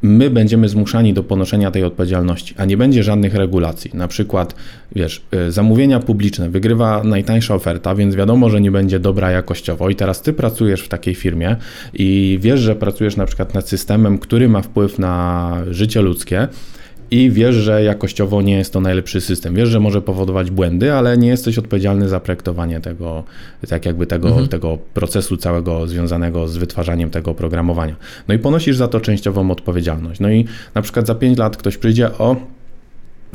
my 0.01 0.29
będziemy 0.29 0.69
zmuszani 0.69 1.13
do 1.13 1.23
ponoszenia 1.23 1.71
tej 1.71 1.83
odpowiedzialności, 1.83 2.55
a 2.57 2.65
nie 2.65 2.77
będzie 2.77 3.03
żadnych 3.03 3.35
regulacji, 3.35 3.91
na 3.93 4.07
przykład, 4.07 4.55
wiesz, 4.95 5.21
y, 5.47 5.51
zamówienia 5.51 5.99
publiczne, 5.99 6.49
wygrywa 6.49 7.03
najtańsza 7.03 7.55
oferta, 7.55 7.95
więc 7.95 8.15
wiadomo, 8.15 8.49
że 8.49 8.61
nie 8.61 8.71
będzie 8.71 8.99
dobra 8.99 9.31
jakościowo. 9.31 9.89
I 9.89 9.95
teraz 9.95 10.21
ty 10.21 10.33
pracujesz 10.33 10.81
w 10.81 10.87
takiej 10.87 11.15
firmie 11.15 11.55
i 11.93 12.37
wiesz, 12.41 12.59
że 12.59 12.75
pracujesz 12.75 13.15
na 13.15 13.25
przykład 13.25 13.53
nad 13.53 13.69
systemem, 13.69 14.17
który 14.17 14.49
ma 14.49 14.61
wpływ 14.61 14.99
na 14.99 15.55
życie 15.71 16.01
ludzkie, 16.01 16.47
i 17.11 17.31
wiesz, 17.31 17.55
że 17.55 17.83
jakościowo 17.83 18.41
nie 18.41 18.57
jest 18.57 18.73
to 18.73 18.81
najlepszy 18.81 19.21
system. 19.21 19.55
Wiesz, 19.55 19.69
że 19.69 19.79
może 19.79 20.01
powodować 20.01 20.51
błędy, 20.51 20.93
ale 20.93 21.17
nie 21.17 21.27
jesteś 21.27 21.57
odpowiedzialny 21.57 22.09
za 22.09 22.19
projektowanie 22.19 22.79
tego, 22.79 23.23
tak 23.69 23.85
jakby 23.85 24.07
tego, 24.07 24.27
Mhm. 24.27 24.47
tego 24.47 24.77
procesu 24.93 25.37
całego 25.37 25.87
związanego 25.87 26.47
z 26.47 26.57
wytwarzaniem 26.57 27.09
tego 27.09 27.31
oprogramowania. 27.31 27.95
No 28.27 28.33
i 28.35 28.39
ponosisz 28.39 28.77
za 28.77 28.87
to 28.87 28.99
częściową 28.99 29.51
odpowiedzialność. 29.51 30.19
No 30.19 30.29
i 30.31 30.45
na 30.75 30.81
przykład 30.81 31.07
za 31.07 31.15
5 31.15 31.37
lat 31.37 31.57
ktoś 31.57 31.77
przyjdzie, 31.77 32.11
o 32.17 32.35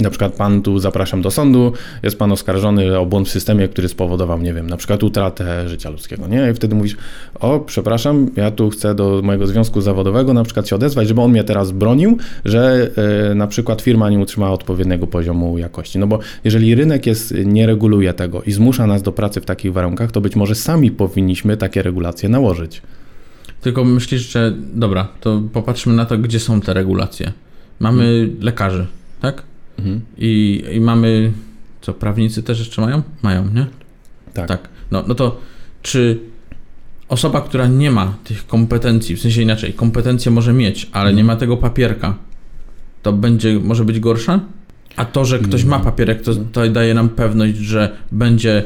na 0.00 0.10
przykład 0.10 0.32
pan 0.32 0.62
tu 0.62 0.78
zapraszam 0.78 1.22
do 1.22 1.30
sądu, 1.30 1.72
jest 2.02 2.18
pan 2.18 2.32
oskarżony 2.32 2.98
o 2.98 3.06
błąd 3.06 3.28
w 3.28 3.30
systemie, 3.30 3.68
który 3.68 3.88
spowodował, 3.88 4.42
nie 4.42 4.54
wiem, 4.54 4.70
na 4.70 4.76
przykład 4.76 5.02
utratę 5.02 5.68
życia 5.68 5.90
ludzkiego, 5.90 6.26
nie? 6.26 6.50
I 6.50 6.54
wtedy 6.54 6.74
mówisz, 6.74 6.96
o, 7.40 7.60
przepraszam, 7.60 8.30
ja 8.36 8.50
tu 8.50 8.70
chcę 8.70 8.94
do 8.94 9.20
mojego 9.24 9.46
związku 9.46 9.80
zawodowego 9.80 10.34
na 10.34 10.44
przykład 10.44 10.68
się 10.68 10.76
odezwać, 10.76 11.08
żeby 11.08 11.20
on 11.20 11.30
mnie 11.30 11.44
teraz 11.44 11.70
bronił, 11.70 12.18
że 12.44 12.90
e, 13.30 13.34
na 13.34 13.46
przykład 13.46 13.82
firma 13.82 14.10
nie 14.10 14.18
utrzymała 14.18 14.52
odpowiedniego 14.52 15.06
poziomu 15.06 15.58
jakości. 15.58 15.98
No 15.98 16.06
bo 16.06 16.18
jeżeli 16.44 16.74
rynek 16.74 17.06
jest, 17.06 17.34
nie 17.44 17.66
reguluje 17.66 18.12
tego 18.12 18.42
i 18.42 18.52
zmusza 18.52 18.86
nas 18.86 19.02
do 19.02 19.12
pracy 19.12 19.40
w 19.40 19.44
takich 19.44 19.72
warunkach, 19.72 20.12
to 20.12 20.20
być 20.20 20.36
może 20.36 20.54
sami 20.54 20.90
powinniśmy 20.90 21.56
takie 21.56 21.82
regulacje 21.82 22.28
nałożyć. 22.28 22.82
Tylko 23.60 23.84
myślisz, 23.84 24.32
że 24.32 24.52
dobra, 24.74 25.08
to 25.20 25.42
popatrzmy 25.52 25.94
na 25.94 26.06
to, 26.06 26.18
gdzie 26.18 26.40
są 26.40 26.60
te 26.60 26.74
regulacje. 26.74 27.32
Mamy 27.80 28.28
lekarzy, 28.40 28.86
tak? 29.20 29.42
Mhm. 29.80 30.00
I, 30.18 30.64
I 30.72 30.80
mamy. 30.80 31.32
Co, 31.80 31.94
prawnicy 31.94 32.42
też 32.42 32.58
jeszcze 32.58 32.82
mają? 32.82 33.02
Mają, 33.22 33.48
nie? 33.54 33.66
Tak. 34.34 34.48
Tak. 34.48 34.68
No, 34.90 35.04
no 35.08 35.14
to 35.14 35.40
czy 35.82 36.20
osoba, 37.08 37.40
która 37.40 37.66
nie 37.66 37.90
ma 37.90 38.14
tych 38.24 38.46
kompetencji, 38.46 39.16
w 39.16 39.20
sensie 39.20 39.42
inaczej, 39.42 39.72
kompetencje 39.72 40.32
może 40.32 40.52
mieć, 40.52 40.88
ale 40.92 41.14
nie 41.14 41.24
ma 41.24 41.36
tego 41.36 41.56
papierka, 41.56 42.14
to 43.02 43.12
będzie, 43.12 43.60
może 43.60 43.84
być 43.84 44.00
gorsza? 44.00 44.40
A 44.96 45.04
to, 45.04 45.24
że 45.24 45.38
ktoś 45.38 45.64
ma 45.64 45.78
papierek, 45.78 46.22
to, 46.22 46.34
to 46.34 46.68
daje 46.68 46.94
nam 46.94 47.08
pewność, 47.08 47.56
że 47.56 47.96
będzie, 48.12 48.64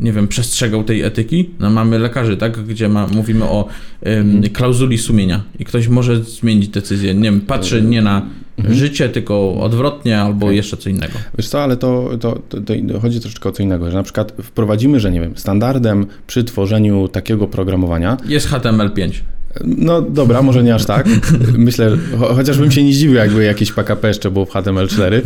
nie 0.00 0.12
wiem, 0.12 0.28
przestrzegał 0.28 0.84
tej 0.84 1.02
etyki. 1.02 1.50
No 1.58 1.70
mamy 1.70 1.98
lekarzy, 1.98 2.36
tak, 2.36 2.64
gdzie 2.64 2.88
ma, 2.88 3.06
mówimy 3.06 3.44
o 3.44 3.68
ym, 4.06 4.42
klauzuli 4.52 4.98
sumienia 4.98 5.42
i 5.58 5.64
ktoś 5.64 5.88
może 5.88 6.24
zmienić 6.24 6.68
decyzję. 6.68 7.14
Nie 7.14 7.22
wiem, 7.22 7.40
patrzy 7.40 7.82
nie 7.82 8.02
na 8.02 8.26
życie, 8.68 9.08
tylko 9.08 9.54
odwrotnie 9.60 10.20
albo 10.20 10.50
jeszcze 10.50 10.76
co 10.76 10.90
innego. 10.90 11.12
Wiesz 11.38 11.48
co, 11.48 11.62
ale 11.62 11.76
to, 11.76 12.10
to, 12.20 12.38
to, 12.48 12.56
to 12.60 13.00
chodzi 13.00 13.20
troszeczkę 13.20 13.48
o 13.48 13.52
co 13.52 13.62
innego, 13.62 13.90
że 13.90 13.96
na 13.96 14.02
przykład 14.02 14.32
wprowadzimy, 14.42 15.00
że 15.00 15.10
nie 15.10 15.20
wiem, 15.20 15.32
standardem 15.36 16.06
przy 16.26 16.44
tworzeniu 16.44 17.08
takiego 17.08 17.46
programowania, 17.48 18.16
Jest 18.28 18.48
HTML5. 18.50 19.10
no 19.64 20.02
dobra, 20.02 20.42
może 20.42 20.62
nie 20.62 20.74
aż 20.74 20.84
tak, 20.84 21.06
myślę, 21.58 21.96
cho, 22.18 22.34
chociażbym 22.34 22.70
się 22.70 22.82
nie 22.82 22.92
zdziwił, 22.92 23.14
jakby 23.14 23.44
jakieś 23.44 23.72
PKP 23.72 24.08
jeszcze 24.08 24.30
było 24.30 24.44
w 24.44 24.50
HTML4, 24.50 25.12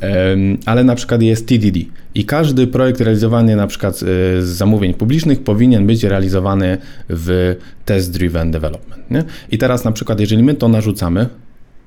em, 0.00 0.58
ale 0.66 0.84
na 0.84 0.94
przykład 0.94 1.22
jest 1.22 1.48
TDD 1.48 1.80
i 2.14 2.24
każdy 2.24 2.66
projekt 2.66 3.00
realizowany 3.00 3.56
na 3.56 3.66
przykład 3.66 3.94
e, 3.94 3.96
z 4.42 4.46
zamówień 4.46 4.94
publicznych 4.94 5.42
powinien 5.42 5.86
być 5.86 6.04
realizowany 6.04 6.78
w 7.08 7.56
test-driven 7.86 8.50
development, 8.50 9.10
nie? 9.10 9.24
I 9.50 9.58
teraz 9.58 9.84
na 9.84 9.92
przykład, 9.92 10.20
jeżeli 10.20 10.42
my 10.42 10.54
to 10.54 10.68
narzucamy, 10.68 11.26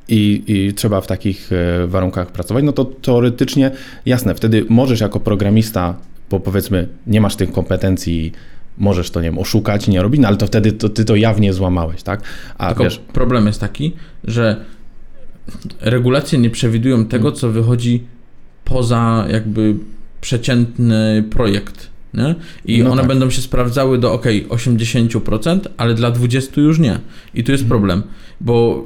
i, 0.10 0.44
i 0.48 0.74
trzeba 0.74 1.02
w 1.02 1.08
takich 1.08 1.50
e, 1.54 1.88
warunkach 1.88 2.32
pracować, 2.32 2.64
no 2.64 2.72
to 2.72 2.86
teoretycznie 2.86 3.72
jasne, 4.06 4.36
wtedy 4.36 4.66
możesz 4.70 5.00
jako 5.00 5.20
programista, 5.20 5.96
bo 6.30 6.40
powiedzmy 6.40 6.88
nie 7.08 7.22
masz 7.22 7.36
tych 7.36 7.52
kompetencji, 7.52 8.32
możesz 8.78 9.12
to 9.12 9.22
nie 9.22 9.28
wiem, 9.30 9.40
oszukać, 9.40 9.88
nie 9.88 10.02
robić, 10.02 10.22
no 10.22 10.28
ale 10.28 10.38
to 10.38 10.48
wtedy 10.48 10.72
to, 10.72 10.90
ty 10.90 11.06
to 11.06 11.16
jawnie 11.16 11.54
złamałeś, 11.54 12.04
tak? 12.04 12.22
A 12.58 12.68
Tylko 12.68 12.84
wiesz, 12.84 13.00
problem 13.14 13.48
jest 13.48 13.60
taki, 13.60 13.94
że 14.24 14.66
regulacje 15.82 16.40
nie 16.40 16.50
przewidują 16.50 17.06
tego, 17.06 17.32
co 17.32 17.50
wychodzi 17.50 18.04
poza 18.66 19.26
jakby 19.32 19.76
przeciętny 20.22 21.24
projekt. 21.30 21.90
Nie? 22.14 22.36
I 22.66 22.84
No 22.84 22.92
one 22.92 23.02
tak. 23.02 23.08
będą 23.10 23.30
się 23.30 23.42
sprawdzały 23.42 23.98
do 23.98 24.14
ok, 24.14 24.26
80%, 24.50 25.60
ale 25.78 25.94
dla 25.94 26.12
20% 26.12 26.62
już 26.62 26.80
nie. 26.80 27.00
I 27.34 27.44
tu 27.44 27.52
jest 27.52 27.64
Mhm. 27.64 27.80
problem, 27.80 28.04
bo 28.42 28.84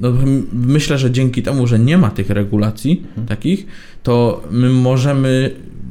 no, 0.00 0.12
myślę, 0.52 0.98
że 0.98 1.10
dzięki 1.10 1.42
temu, 1.42 1.66
że 1.66 1.78
nie 1.78 1.98
ma 1.98 2.10
tych 2.10 2.30
regulacji 2.30 3.02
Mhm. 3.08 3.26
takich, 3.26 3.66
to 4.02 4.42
my 4.50 4.70
możemy 4.70 5.50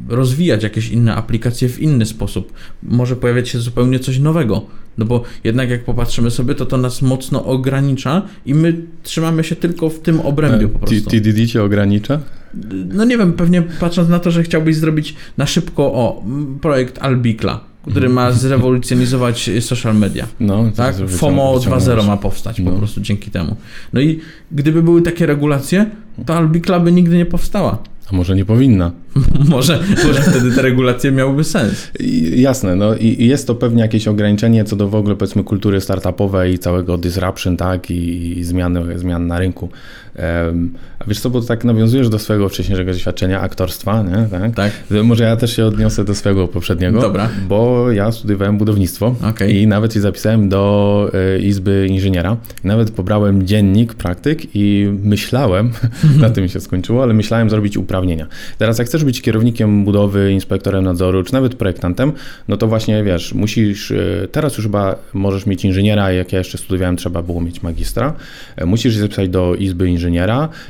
rozwijać 0.10 0.63
jakieś 0.63 0.89
inne 0.89 1.15
aplikacje 1.15 1.70
w 1.70 1.80
inny 1.80 2.06
sposób. 2.06 2.54
Może 2.84 3.15
pojawiać 3.15 3.50
się 3.50 3.60
zupełnie 3.60 4.00
coś 4.00 4.20
nowego. 4.20 4.65
No 4.98 5.06
bo 5.06 5.24
jednak 5.44 5.70
jak 5.70 5.84
popatrzymy 5.84 6.32
sobie, 6.32 6.56
to 6.56 6.65
to 6.65 6.78
nas 6.78 7.02
mocno 7.02 7.46
ogranicza 7.46 8.22
i 8.46 8.54
my 8.54 8.74
trzymamy 9.04 9.44
się 9.44 9.56
tylko 9.56 9.89
w 9.89 10.00
tym 10.00 10.20
obrębie 10.22 10.68
po 10.68 10.80
prostu. 10.80 11.10
TDD 11.10 11.48
cię 11.48 11.63
ogranicza? 11.63 12.20
No 12.94 13.06
nie 13.06 13.18
wiem, 13.18 13.34
pewnie 13.34 13.62
patrząc 13.62 14.10
na 14.10 14.20
to, 14.20 14.32
że 14.32 14.44
chciałbyś 14.44 14.76
zrobić 14.76 15.15
na 15.38 15.46
szybko 15.46 15.84
o 15.84 16.24
projekt 16.62 16.98
Albikla, 17.02 17.60
który 17.89 18.10
ma 18.10 18.32
zrewolucjonizować 18.32 19.50
social 19.60 19.95
media. 19.95 20.28
No, 20.39 20.71
tak? 20.76 20.95
FOMO 21.08 21.56
2.0 21.60 22.08
ma 22.08 22.17
powstać 22.17 22.60
no. 22.60 22.71
po 22.71 22.78
prostu 22.78 23.02
dzięki 23.02 23.32
temu. 23.32 23.56
No 23.93 24.02
i 24.02 24.19
gdyby 24.52 24.84
były 24.84 25.02
takie 25.02 25.26
regulacje, 25.26 25.86
to 26.26 26.36
Albikla 26.36 26.80
by 26.80 26.91
nigdy 26.91 27.17
nie 27.17 27.26
powstała. 27.26 27.78
A 28.12 28.15
może 28.15 28.36
nie 28.36 28.45
powinna? 28.45 28.91
może, 29.50 29.80
może 30.08 30.21
wtedy 30.21 30.52
te 30.52 30.62
regulacje 30.62 31.12
miałyby 31.12 31.43
sens. 31.43 31.91
I, 32.00 32.41
jasne, 32.41 32.76
no 32.76 32.95
i 32.95 33.28
jest 33.28 33.48
to 33.48 33.56
pewnie 33.56 33.82
jakieś 33.82 34.08
ograniczenie 34.08 34.63
co 34.63 34.76
do 34.76 34.88
w 34.88 34.95
ogóle 34.95 35.15
powiedzmy 35.15 35.43
kultury 35.43 35.82
startupowej 35.82 36.54
i 36.54 36.60
całego 36.60 36.98
disruption, 36.98 37.58
tak, 37.58 37.91
i, 37.91 38.39
i 38.39 38.43
zmiany, 38.43 39.00
zmian 39.00 39.28
na 39.28 39.39
rynku. 39.39 39.69
A 40.99 41.06
wiesz 41.08 41.19
co, 41.19 41.30
bo 41.30 41.41
tak 41.41 41.63
nawiązujesz 41.63 42.10
do 42.10 42.19
swojego 42.19 42.49
wcześniejszego 42.49 42.91
doświadczenia 42.91 43.41
aktorstwa, 43.41 44.04
nie? 44.04 44.28
Tak? 44.39 44.56
tak. 44.56 44.71
Może 45.04 45.23
ja 45.23 45.36
też 45.36 45.56
się 45.56 45.65
odniosę 45.65 46.06
do 46.06 46.15
swojego 46.15 46.47
poprzedniego. 46.47 47.01
Dobra. 47.01 47.30
Bo 47.49 47.91
ja 47.91 48.12
studiowałem 48.12 48.58
budownictwo 48.58 49.15
okay. 49.30 49.51
i 49.51 49.67
nawet 49.67 49.93
się 49.93 50.01
zapisałem 50.01 50.49
do 50.49 51.12
y, 51.38 51.41
Izby 51.41 51.88
Inżyniera. 51.89 52.38
Nawet 52.63 52.91
pobrałem 52.91 53.47
dziennik 53.47 53.93
praktyk 53.93 54.56
i 54.56 54.89
myślałem, 55.04 55.71
na 56.19 56.30
tym 56.30 56.47
się 56.47 56.60
skończyło, 56.60 57.04
ale 57.04 57.13
myślałem 57.13 57.49
zrobić 57.49 57.78
uprawnienia. 57.78 58.28
Teraz 58.58 58.78
jak 58.80 58.88
chcesz 58.88 59.04
być 59.04 59.21
kierownikiem 59.21 59.86
budowy, 59.86 60.32
inspektorem 60.32 60.84
nadzoru, 60.84 61.23
czy 61.23 61.34
nawet 61.34 61.56
projektantem, 61.56 62.12
no 62.47 62.58
to 62.58 62.67
właśnie 62.67 63.04
wiesz, 63.04 63.34
musisz, 63.34 63.91
y, 63.91 64.28
teraz 64.32 64.58
już 64.58 64.65
chyba 64.65 64.95
możesz 65.13 65.45
mieć 65.45 65.65
inżyniera, 65.65 66.12
jak 66.12 66.34
ja 66.34 66.39
jeszcze 66.39 66.58
studiowałem, 66.58 66.97
trzeba 66.97 67.21
było 67.21 67.41
mieć 67.41 67.63
magistra. 67.63 68.13
E, 68.56 68.65
musisz 68.65 68.93
się 68.93 68.99
zapisać 68.99 69.30
do 69.30 69.56
Izby 69.56 69.89
Inżyniera, 69.89 70.05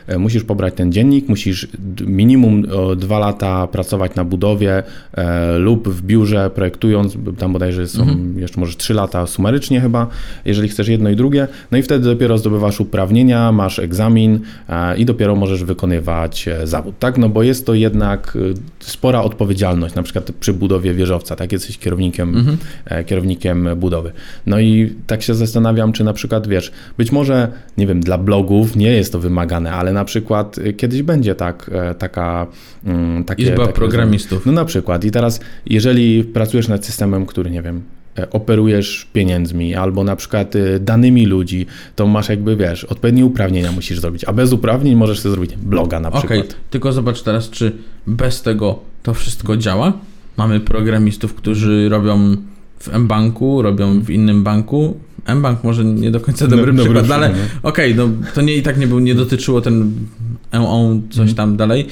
e, 0.08 0.18
musisz 0.18 0.44
pobrać 0.44 0.74
ten 0.74 0.92
dziennik, 0.92 1.30
musisz 1.30 1.68
minimum 2.08 2.66
dwa 2.98 3.20
lata 3.20 3.68
pracować 3.68 4.16
na 4.16 4.24
budowie 4.24 4.84
e, 5.14 5.58
lub 5.58 5.90
w 5.90 6.02
biurze 6.02 6.50
projektując, 6.50 7.18
tam 7.38 7.54
bodajże 7.54 7.88
są 7.88 8.02
mhm. 8.02 8.40
jeszcze 8.40 8.60
może 8.60 8.76
trzy 8.76 8.94
lata 8.94 9.28
sumarycznie 9.28 9.82
chyba, 9.82 10.08
jeżeli 10.46 10.70
chcesz 10.70 10.88
jedno 10.88 11.10
i 11.10 11.16
drugie, 11.16 11.48
no 11.72 11.78
i 11.78 11.82
wtedy 11.82 12.06
dopiero 12.06 12.38
zdobywasz 12.38 12.80
uprawnienia, 12.80 13.52
masz 13.52 13.80
egzamin 13.80 14.40
e, 14.70 14.98
i 14.98 15.06
dopiero 15.06 15.36
możesz 15.36 15.64
wykonywać 15.64 16.50
zawód, 16.64 17.00
tak? 17.00 17.18
No 17.18 17.30
bo 17.30 17.44
jest 17.44 17.66
to 17.66 17.74
jednak 17.74 18.38
spora 18.80 19.22
odpowiedzialność, 19.22 19.96
na 19.96 20.04
przykład 20.04 20.32
przy 20.40 20.54
budowie 20.54 20.94
wieżowca, 20.94 21.36
tak? 21.36 21.52
Jesteś 21.52 21.78
kierownikiem, 21.78 22.36
mhm. 22.38 22.58
kierownikiem 23.06 23.70
budowy. 23.76 24.12
No 24.46 24.60
i 24.60 24.94
tak 25.08 25.22
się 25.22 25.36
zastanawiam, 25.36 25.94
czy 25.94 26.04
na 26.04 26.14
przykład, 26.14 26.48
wiesz, 26.48 26.72
być 26.98 27.12
może, 27.12 27.48
nie 27.78 27.88
wiem, 27.88 28.00
dla 28.00 28.18
blogów 28.18 28.76
nie 28.76 28.92
jest 28.92 29.12
to 29.12 29.20
wymagane, 29.26 29.72
ale 29.72 29.94
na 29.94 30.06
przykład 30.06 30.56
kiedyś 30.78 31.02
będzie 31.02 31.36
tak, 31.36 31.72
taka... 32.00 32.48
Mm, 32.86 33.24
takie, 33.24 33.44
Izba 33.44 33.58
takie 33.58 33.74
programistów. 33.74 34.46
No 34.46 34.52
na 34.52 34.66
przykład. 34.66 35.04
I 35.04 35.12
teraz, 35.12 35.40
jeżeli 35.66 36.24
pracujesz 36.24 36.68
nad 36.68 36.86
systemem, 36.86 37.26
który, 37.26 37.52
nie 37.52 37.62
wiem, 37.62 37.82
e, 38.18 38.30
operujesz 38.30 39.08
pieniędzmi 39.14 39.76
albo 39.76 40.04
na 40.04 40.16
przykład 40.16 40.56
e, 40.56 40.80
danymi 40.80 41.26
ludzi, 41.26 41.66
to 41.96 42.08
masz 42.08 42.30
jakby, 42.30 42.56
wiesz, 42.56 42.84
odpowiednie 42.84 43.26
uprawnienia 43.26 43.72
musisz 43.72 44.00
zrobić, 44.00 44.24
a 44.24 44.34
bez 44.34 44.54
uprawnień 44.54 44.96
możesz 44.96 45.20
sobie 45.20 45.32
zrobić 45.36 45.56
bloga 45.56 46.00
na 46.00 46.12
przykład. 46.12 46.26
Okej, 46.26 46.40
okay. 46.40 46.54
tylko 46.70 46.94
zobacz 46.94 47.22
teraz, 47.22 47.50
czy 47.50 47.72
bez 48.08 48.42
tego 48.42 48.80
to 49.04 49.14
wszystko 49.14 49.58
działa. 49.58 49.94
Mamy 50.38 50.60
programistów, 50.60 51.34
którzy 51.34 51.90
robią 51.90 52.36
w 52.80 52.98
mBanku, 52.98 53.62
robią 53.62 54.02
w 54.02 54.10
innym 54.10 54.44
banku. 54.44 55.00
mBank 55.36 55.64
może 55.64 55.86
nie 55.86 56.12
do 56.12 56.20
końca 56.20 56.48
dobry 56.48 56.74
no, 56.74 56.84
przykład, 56.84 57.08
dobry 57.08 57.14
ale 57.14 57.30
okej, 57.64 57.94
okay, 57.94 57.96
no 57.96 58.10
to 58.34 58.42
nie 58.42 58.56
i 58.56 58.62
tak 58.62 58.78
nie, 58.78 58.88
był, 58.88 59.00
nie 59.00 59.16
dotyczyło 59.16 59.62
ten 59.62 59.92
on 60.52 61.02
coś 61.10 61.34
tam 61.34 61.58
dalej, 61.58 61.88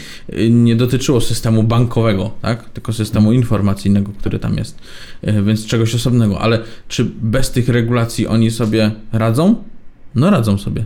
nie 0.49 0.75
dotyczyło 0.75 1.21
systemu 1.21 1.63
bankowego, 1.63 2.31
tak? 2.41 2.69
tylko 2.69 2.93
systemu 2.93 3.33
informacyjnego, 3.33 4.11
który 4.19 4.39
tam 4.39 4.57
jest, 4.57 4.79
e, 5.21 5.41
więc 5.41 5.65
czegoś 5.65 5.95
osobnego. 5.95 6.41
Ale 6.41 6.59
czy 6.87 7.05
bez 7.21 7.51
tych 7.51 7.69
regulacji 7.69 8.27
oni 8.27 8.51
sobie 8.51 8.91
radzą? 9.11 9.55
No 10.15 10.29
radzą 10.29 10.57
sobie. 10.57 10.85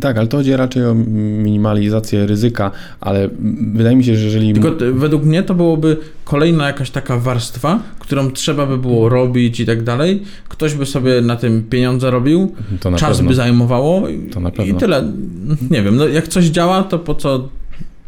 Tak, 0.00 0.18
ale 0.18 0.26
to 0.26 0.36
chodzi 0.36 0.56
raczej 0.56 0.86
o 0.86 0.94
minimalizację 0.94 2.26
ryzyka, 2.26 2.70
ale 3.00 3.28
wydaje 3.74 3.96
mi 3.96 4.04
się, 4.04 4.16
że 4.16 4.24
jeżeli... 4.24 4.52
Tylko 4.52 4.70
według 4.92 5.24
mnie 5.24 5.42
to 5.42 5.54
byłoby 5.54 5.96
kolejna 6.24 6.66
jakaś 6.66 6.90
taka 6.90 7.18
warstwa, 7.18 7.80
którą 7.98 8.30
trzeba 8.30 8.66
by 8.66 8.78
było 8.78 9.08
robić 9.08 9.60
i 9.60 9.66
tak 9.66 9.82
dalej. 9.82 10.22
Ktoś 10.48 10.74
by 10.74 10.86
sobie 10.86 11.20
na 11.20 11.36
tym 11.36 11.62
pieniądze 11.70 12.10
robił, 12.10 12.54
czas 12.96 13.16
pewno. 13.16 13.28
by 13.28 13.34
zajmowało 13.34 14.08
i, 14.08 14.30
i 14.66 14.74
tyle. 14.74 15.12
Nie 15.70 15.82
wiem, 15.82 15.96
no 15.96 16.08
jak 16.08 16.28
coś 16.28 16.44
działa, 16.44 16.82
to 16.82 16.98
po 16.98 17.14
co 17.14 17.48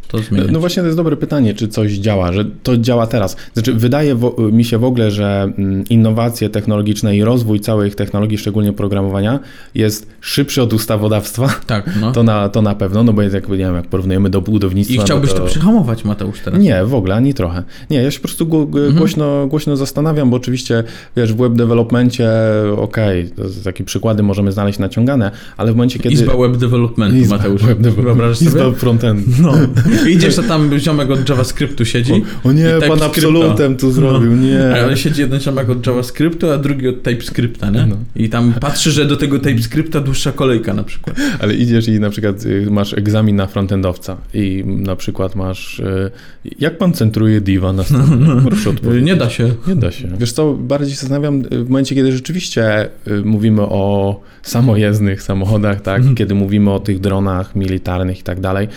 to 0.08 0.18
zmieniać? 0.18 0.50
No 0.52 0.60
właśnie 0.60 0.82
to 0.82 0.86
jest 0.86 0.98
dobre 0.98 1.16
pytanie, 1.16 1.54
czy 1.54 1.68
coś 1.68 1.92
działa, 1.92 2.32
że 2.32 2.44
to 2.62 2.76
działa 2.76 3.06
teraz. 3.06 3.36
Znaczy 3.54 3.72
wydaje 3.72 4.16
mi 4.52 4.64
się 4.64 4.78
w 4.78 4.84
ogóle, 4.84 5.10
że 5.10 5.52
mm, 5.58 5.84
innowacje 5.90 6.50
technologiczne 6.50 7.16
i 7.16 7.24
rozwój 7.24 7.60
całych 7.60 7.94
technologii, 7.94 8.38
szczególnie 8.38 8.72
programowania 8.72 9.40
jest 9.74 10.06
szybszy 10.20 10.62
od 10.62 10.72
ustawodawstwa. 10.72 11.48
Tak, 11.66 11.90
no. 12.00 12.12
To 12.12 12.22
na, 12.22 12.48
to 12.48 12.62
na 12.62 12.74
pewno, 12.74 13.02
no 13.02 13.12
bo 13.12 13.22
jest 13.22 13.34
jak, 13.34 13.48
nie 13.48 13.56
wiem, 13.56 13.74
jak 13.74 13.86
porównujemy 13.86 14.30
do 14.30 14.40
budownictwa. 14.40 14.94
I 14.94 14.98
chciałbyś 14.98 15.32
to... 15.32 15.38
to 15.38 15.46
przyhamować, 15.46 16.04
Mateusz, 16.04 16.40
teraz? 16.40 16.60
Nie, 16.60 16.84
w 16.84 16.94
ogóle, 16.94 17.14
ani 17.14 17.34
trochę. 17.34 17.62
Nie, 17.90 18.02
ja 18.02 18.10
się 18.10 18.18
po 18.18 18.28
prostu 18.28 18.44
mhm. 18.44 18.94
głośno, 18.94 19.46
głośno 19.46 19.76
zastanawiam, 19.76 20.30
bo 20.30 20.36
oczywiście, 20.36 20.84
wiesz, 21.16 21.32
w 21.32 21.36
web 21.36 21.52
developmentie, 21.52 22.30
okej, 22.76 23.32
okay, 23.36 23.50
takie 23.64 23.84
przykłady 23.84 24.22
możemy 24.22 24.52
znaleźć 24.52 24.78
naciągane, 24.78 25.30
ale 25.56 25.72
w 25.72 25.74
momencie, 25.74 25.98
kiedy... 25.98 26.14
Izba 26.14 26.36
web 26.36 26.56
developmentu, 26.56 27.16
Izba 27.16 27.36
Mateusz. 27.36 27.62
Web 27.62 27.80
development. 27.80 28.42
Izba 28.42 28.70
frontendu. 28.70 29.30
No. 29.42 29.52
Idziesz, 30.10 30.36
to 30.36 30.42
tam 30.42 30.78
ziomek 30.78 31.10
od 31.10 31.28
JavaScriptu 31.28 31.84
siedzi. 31.84 32.12
O, 32.12 32.48
o 32.48 32.52
nie, 32.52 32.74
pan 32.88 33.02
absolutem 33.02 33.76
tu 33.76 33.92
zrobił, 33.92 34.36
no. 34.36 34.42
nie. 34.42 34.82
A 34.82 34.86
on 34.86 34.96
siedzi 34.96 35.20
jeden 35.20 35.40
ziomek 35.40 35.70
od 35.70 35.86
JavaScriptu, 35.86 36.50
a 36.50 36.58
drugi 36.58 36.88
od 36.88 37.02
TypeScripta, 37.02 37.70
nie? 37.70 37.86
No. 37.86 37.96
I 38.16 38.28
tam 38.28 38.54
patrzy, 38.60 38.90
że 38.90 39.04
do 39.04 39.16
tego 39.16 39.38
TypeScripta 39.38 40.00
dłuższa 40.00 40.32
kolejka 40.32 40.74
na 40.74 40.84
przykład. 40.84 41.16
Ale 41.40 41.54
idziesz 41.54 41.88
i 41.88 42.00
na 42.00 42.10
przykład 42.10 42.44
y, 42.44 42.66
masz 42.70 42.94
egzamin 42.94 43.36
na 43.36 43.46
frontendowca 43.46 44.16
i 44.34 44.64
na 44.66 44.96
przykład 44.96 45.36
masz... 45.36 45.78
Y, 45.78 46.10
jak 46.58 46.78
pan 46.78 46.92
centruje 46.92 47.40
diva 47.40 47.72
na 47.72 47.84
stronie? 47.84 48.16
No, 48.16 48.34
no. 48.34 48.42
Proszę 48.42 48.70
odpowiedzieć. 48.70 49.06
Nie 49.06 49.16
da 49.16 49.30
się. 49.30 49.54
Nie 49.66 49.76
da 49.76 49.90
się. 49.90 50.08
Wiesz 50.18 50.32
co, 50.32 50.54
bardziej 50.54 50.90
się 50.94 51.00
zastanawiam 51.00 51.42
y, 51.52 51.64
w 51.64 51.68
momencie, 51.68 51.94
kiedy 51.94 52.12
rzeczywiście 52.12 52.88
mówimy 53.24 53.62
o 53.62 54.20
samojezdnych 54.42 55.22
samochodach, 55.22 55.80
tak? 55.80 55.96
Mhm. 55.96 56.14
Kiedy 56.16 56.34
mówimy 56.34 56.70
o 56.70 56.80
tych 56.80 57.00
dronach 57.00 57.56
militarnych 57.56 58.20
i 58.20 58.22
tak 58.22 58.40
dalej, 58.40 58.68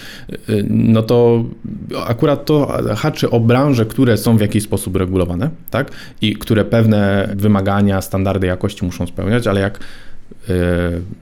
no 0.69 1.03
to 1.09 1.43
akurat 2.07 2.45
to 2.45 2.77
haczy 2.95 3.29
o 3.29 3.39
branże, 3.39 3.85
które 3.85 4.17
są 4.17 4.37
w 4.37 4.41
jakiś 4.41 4.63
sposób 4.63 4.95
regulowane, 4.95 5.49
tak? 5.69 5.91
I 6.21 6.33
które 6.33 6.65
pewne 6.65 7.29
wymagania, 7.35 8.01
standardy 8.01 8.47
jakości 8.47 8.85
muszą 8.85 9.07
spełniać, 9.07 9.47
ale 9.47 9.61
jak 9.61 9.79
e, 10.49 10.53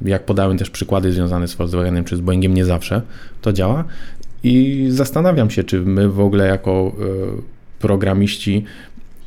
jak 0.06 0.26
podałem 0.26 0.58
też 0.58 0.70
przykłady 0.70 1.12
związane 1.12 1.48
z 1.48 1.56
Volkswagenem 1.56 2.04
czy 2.04 2.18
z 2.18 2.20
Boeingiem, 2.22 2.54
nie 2.54 2.66
zawsze 2.66 3.02
to 3.42 3.54
działa. 3.54 3.84
I 4.44 4.86
zastanawiam 4.90 5.50
się, 5.50 5.64
czy 5.64 5.82
my 5.82 6.10
w 6.10 6.20
ogóle 6.20 6.48
jako 6.48 6.72
e, 6.72 7.02
programiści 7.80 8.64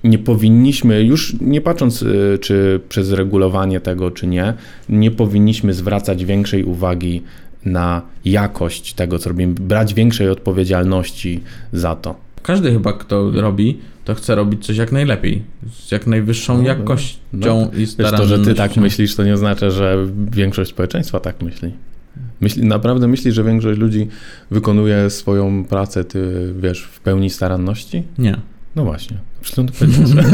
nie 0.04 0.18
powinniśmy, 0.18 1.02
już 1.02 1.36
nie 1.40 1.60
patrząc 1.60 2.02
e, 2.02 2.38
czy 2.38 2.80
przez 2.88 3.12
regulowanie 3.12 3.80
tego, 3.80 4.10
czy 4.10 4.26
nie, 4.26 4.54
nie 4.88 5.10
powinniśmy 5.10 5.74
zwracać 5.74 6.24
większej 6.24 6.64
uwagi 6.64 7.22
na 7.64 8.02
jakość 8.24 8.94
tego, 8.94 9.18
co 9.18 9.28
robimy, 9.28 9.54
brać 9.54 9.94
większej 9.94 10.28
odpowiedzialności 10.28 11.40
za 11.72 11.96
to. 11.96 12.14
Każdy 12.42 12.72
chyba, 12.72 12.92
kto 12.92 13.30
robi, 13.30 13.78
to 14.04 14.14
chce 14.14 14.34
robić 14.34 14.66
coś 14.66 14.76
jak 14.76 14.92
najlepiej, 14.92 15.42
z 15.72 15.90
jak 15.90 16.06
najwyższą 16.06 16.56
no, 16.56 16.62
jakością 16.62 17.18
no, 17.32 17.70
i 17.78 17.86
starannością. 17.86 18.28
to, 18.28 18.36
że 18.36 18.44
ty 18.44 18.54
tak 18.54 18.76
myślisz, 18.76 19.16
to 19.16 19.24
nie 19.24 19.34
oznacza, 19.34 19.70
że 19.70 20.06
większość 20.30 20.70
społeczeństwa 20.70 21.20
tak 21.20 21.42
myśli. 21.42 21.72
Myśli, 22.40 22.64
naprawdę 22.64 23.08
myślisz, 23.08 23.34
że 23.34 23.44
większość 23.44 23.80
ludzi 23.80 24.08
wykonuje 24.50 25.10
swoją 25.10 25.64
pracę, 25.64 26.04
ty 26.04 26.52
wiesz, 26.60 26.82
w 26.82 27.00
pełni 27.00 27.30
staranności? 27.30 28.02
Nie. 28.18 28.36
No 28.76 28.84
właśnie. 28.84 29.16
To 29.54 29.64
powiedziałeś. 29.78 30.10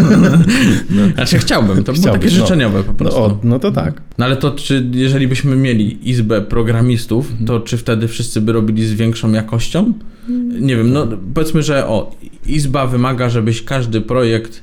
No. 0.91 1.09
Znaczy 1.15 1.39
chciałbym, 1.39 1.85
to 1.85 1.93
było 1.93 2.05
takie 2.13 2.25
no. 2.25 2.31
życzeniowe 2.31 2.83
po 2.83 2.93
No, 2.93 2.99
prostu. 2.99 3.21
o, 3.21 3.39
no 3.45 3.59
to 3.59 3.73
tak. 3.73 4.03
No 4.19 4.25
ale 4.25 4.37
to 4.37 4.51
czy, 4.51 4.87
jeżeli 4.93 5.29
byśmy 5.29 5.57
mieli 5.57 6.11
izbę 6.11 6.43
programistów, 6.43 7.33
to 7.47 7.61
czy 7.61 7.77
wtedy 7.77 8.09
wszyscy 8.09 8.41
by 8.41 8.53
robili 8.53 8.87
z 8.87 8.93
większą 8.93 9.33
jakością? 9.33 9.93
Nie 10.61 10.77
wiem, 10.77 10.93
no 10.93 11.07
powiedzmy, 11.35 11.63
że 11.63 11.87
o, 11.87 12.17
izba 12.47 12.87
wymaga, 12.87 13.29
żebyś 13.31 13.63
każdy 13.63 14.01
projekt 14.01 14.63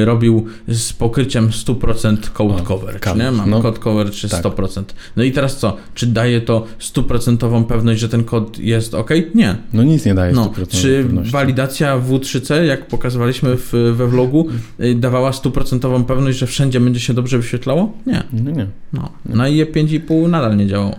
y, 0.00 0.04
robił 0.04 0.46
z 0.68 0.92
pokryciem 0.92 1.48
100% 1.48 2.16
code 2.32 2.54
Mhm. 2.54 3.12
O, 3.12 3.16
nie? 3.16 3.30
Mam 3.30 3.50
no. 3.50 3.62
code 3.62 3.78
cover 3.78 4.10
czy 4.10 4.28
Tak. 4.28 4.44
100%. 4.44 4.82
No 5.16 5.22
i 5.22 5.32
teraz 5.32 5.56
co? 5.56 5.76
Czy 5.94 6.06
daje 6.06 6.40
to 6.40 6.66
stuprocentową 6.78 7.64
pewność, 7.64 8.00
że 8.00 8.08
ten 8.08 8.24
kod 8.24 8.58
jest 8.58 8.94
ok? 8.94 9.10
Nie. 9.34 9.56
No 9.72 9.82
nic 9.82 10.04
nie 10.04 10.14
daje 10.14 10.32
No, 10.32 10.46
100% 10.46 10.68
czy 10.68 11.02
pewności. 11.04 11.32
walidacja 11.32 11.98
W3C, 12.00 12.62
jak 12.62 12.86
pokazywaliśmy 12.86 13.56
w, 13.56 13.72
we 13.96 14.06
vlogu, 14.08 14.48
y, 14.80 14.94
dawała 14.94 15.32
stuprocentową 15.32 16.04
pewność, 16.04 16.38
że 16.38 16.46
wszędzie 16.46 16.80
będzie 16.80 17.00
się 17.00 17.14
dobrze 17.14 17.38
wyświetlało? 17.38 17.92
Nie. 18.06 18.22
No 18.32 18.50
nie. 18.50 18.66
No, 18.92 19.12
na 19.24 19.48
IE 19.48 19.66
5,5 19.66 20.28
nadal 20.28 20.56
nie 20.56 20.66
działało. 20.66 20.96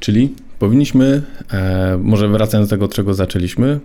Czyli 0.00 0.34
powinniśmy, 0.62 1.22
e, 1.52 1.98
może 2.02 2.28
wracając 2.28 2.68
do 2.68 2.76
tego, 2.76 2.88
czego 2.88 3.14
zaczęliśmy, 3.14 3.80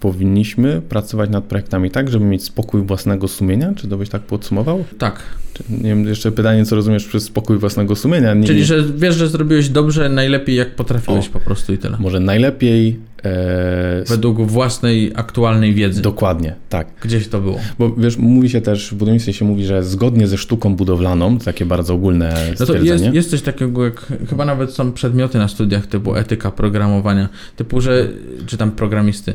powinniśmy 0.00 0.82
pracować 0.88 1.30
nad 1.30 1.44
projektami 1.44 1.90
tak, 1.90 2.10
żeby 2.10 2.24
mieć 2.24 2.44
spokój 2.44 2.82
własnego 2.82 3.28
sumienia? 3.28 3.72
Czy 3.76 3.88
to 3.88 3.96
byś 3.98 4.08
tak 4.08 4.22
podsumował? 4.22 4.84
Tak. 4.98 5.20
Czy, 5.54 5.62
nie 5.70 5.82
wiem, 5.90 6.06
jeszcze 6.06 6.32
pytanie, 6.32 6.64
co 6.64 6.76
rozumiesz 6.76 7.04
przez 7.06 7.22
spokój 7.24 7.58
własnego 7.58 7.96
sumienia? 7.96 8.34
Nie, 8.34 8.46
Czyli, 8.46 8.64
że 8.64 8.84
wiesz, 8.96 9.14
że 9.14 9.28
zrobiłeś 9.28 9.68
dobrze, 9.68 10.08
najlepiej 10.08 10.56
jak 10.56 10.74
potrafiłeś 10.76 11.28
O. 11.28 11.30
po 11.30 11.40
prostu 11.40 11.72
i 11.72 11.78
tyle. 11.78 11.96
Może 12.00 12.20
najlepiej... 12.20 12.98
E, 13.24 14.04
Według 14.08 14.40
własnej 14.40 15.12
aktualnej 15.14 15.74
wiedzy. 15.74 16.02
dokładnie, 16.02 16.54
tak. 16.68 16.88
Gdzieś 17.02 17.28
to 17.28 17.40
było. 17.40 17.58
Bo 17.78 17.90
wiesz, 17.96 18.16
mówi 18.16 18.50
się 18.50 18.60
też, 18.60 18.90
w 18.90 18.94
budownictwie 18.94 19.32
się 19.32 19.44
mówi, 19.44 19.64
że 19.64 19.84
zgodnie 19.84 20.26
ze 20.26 20.38
sztuką 20.38 20.76
budowlaną, 20.76 21.38
takie 21.38 21.66
bardzo 21.66 21.94
ogólne 21.94 22.34
No 22.50 22.56
to 22.56 22.64
stwierdzenie. 22.66 23.02
jest, 23.04 23.14
jest 23.14 23.30
coś 23.30 23.42
takiego, 23.42 23.84
jak 23.84 24.06
chyba 24.30 24.44
nawet 24.44 24.70
są 24.70 24.92
przedmioty 24.92 25.38
na 25.38 25.48
studiach 25.48 25.86
typu 25.86 26.16
etyka 26.16 26.50
programowania, 26.50 27.28
typu, 27.56 27.80
że, 27.80 28.08
czy 28.46 28.56
tam 28.56 28.70
programisty, 28.70 29.34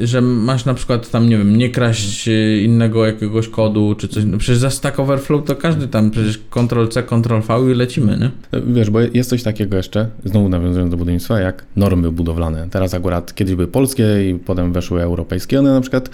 że 0.00 0.20
masz 0.20 0.64
na 0.64 0.74
przykład 0.74 1.10
tam, 1.10 1.28
nie 1.28 1.38
wiem, 1.38 1.56
nie 1.56 1.70
kraść 1.70 2.28
e, 2.28 2.58
innego 2.58 3.06
jakiegoś 3.06 3.48
kodu, 3.48 3.94
czy 3.98 4.08
coś. 4.08 4.24
No 4.24 4.38
przecież 4.38 4.58
za 4.58 4.70
Stack 4.70 5.00
Overflow 5.00 5.44
to 5.44 5.56
każdy 5.56 5.88
tam 5.88 6.10
przecież 6.10 6.40
Ctrl-C, 6.50 7.02
Ctrl-V 7.02 7.72
i 7.72 7.74
lecimy, 7.74 8.18
nie? 8.18 8.60
Wiesz, 8.66 8.90
bo 8.90 9.00
jest 9.00 9.30
coś 9.30 9.42
takiego 9.42 9.76
jeszcze, 9.76 10.08
znowu 10.24 10.48
nawiązując 10.48 10.90
do 10.90 10.96
budownictwa, 10.96 11.40
jak 11.40 11.64
normy 11.76 12.12
budowlane. 12.12 12.68
Teraz 12.70 12.94
akurat 12.94 13.34
kiedyś 13.34 13.54
były 13.54 13.68
polskie 13.68 14.30
i 14.30 14.34
potem 14.34 14.72
weszły 14.72 15.02
europejskie. 15.02 15.58
One 15.58 15.72
na 15.72 15.80
przykład, 15.80 16.10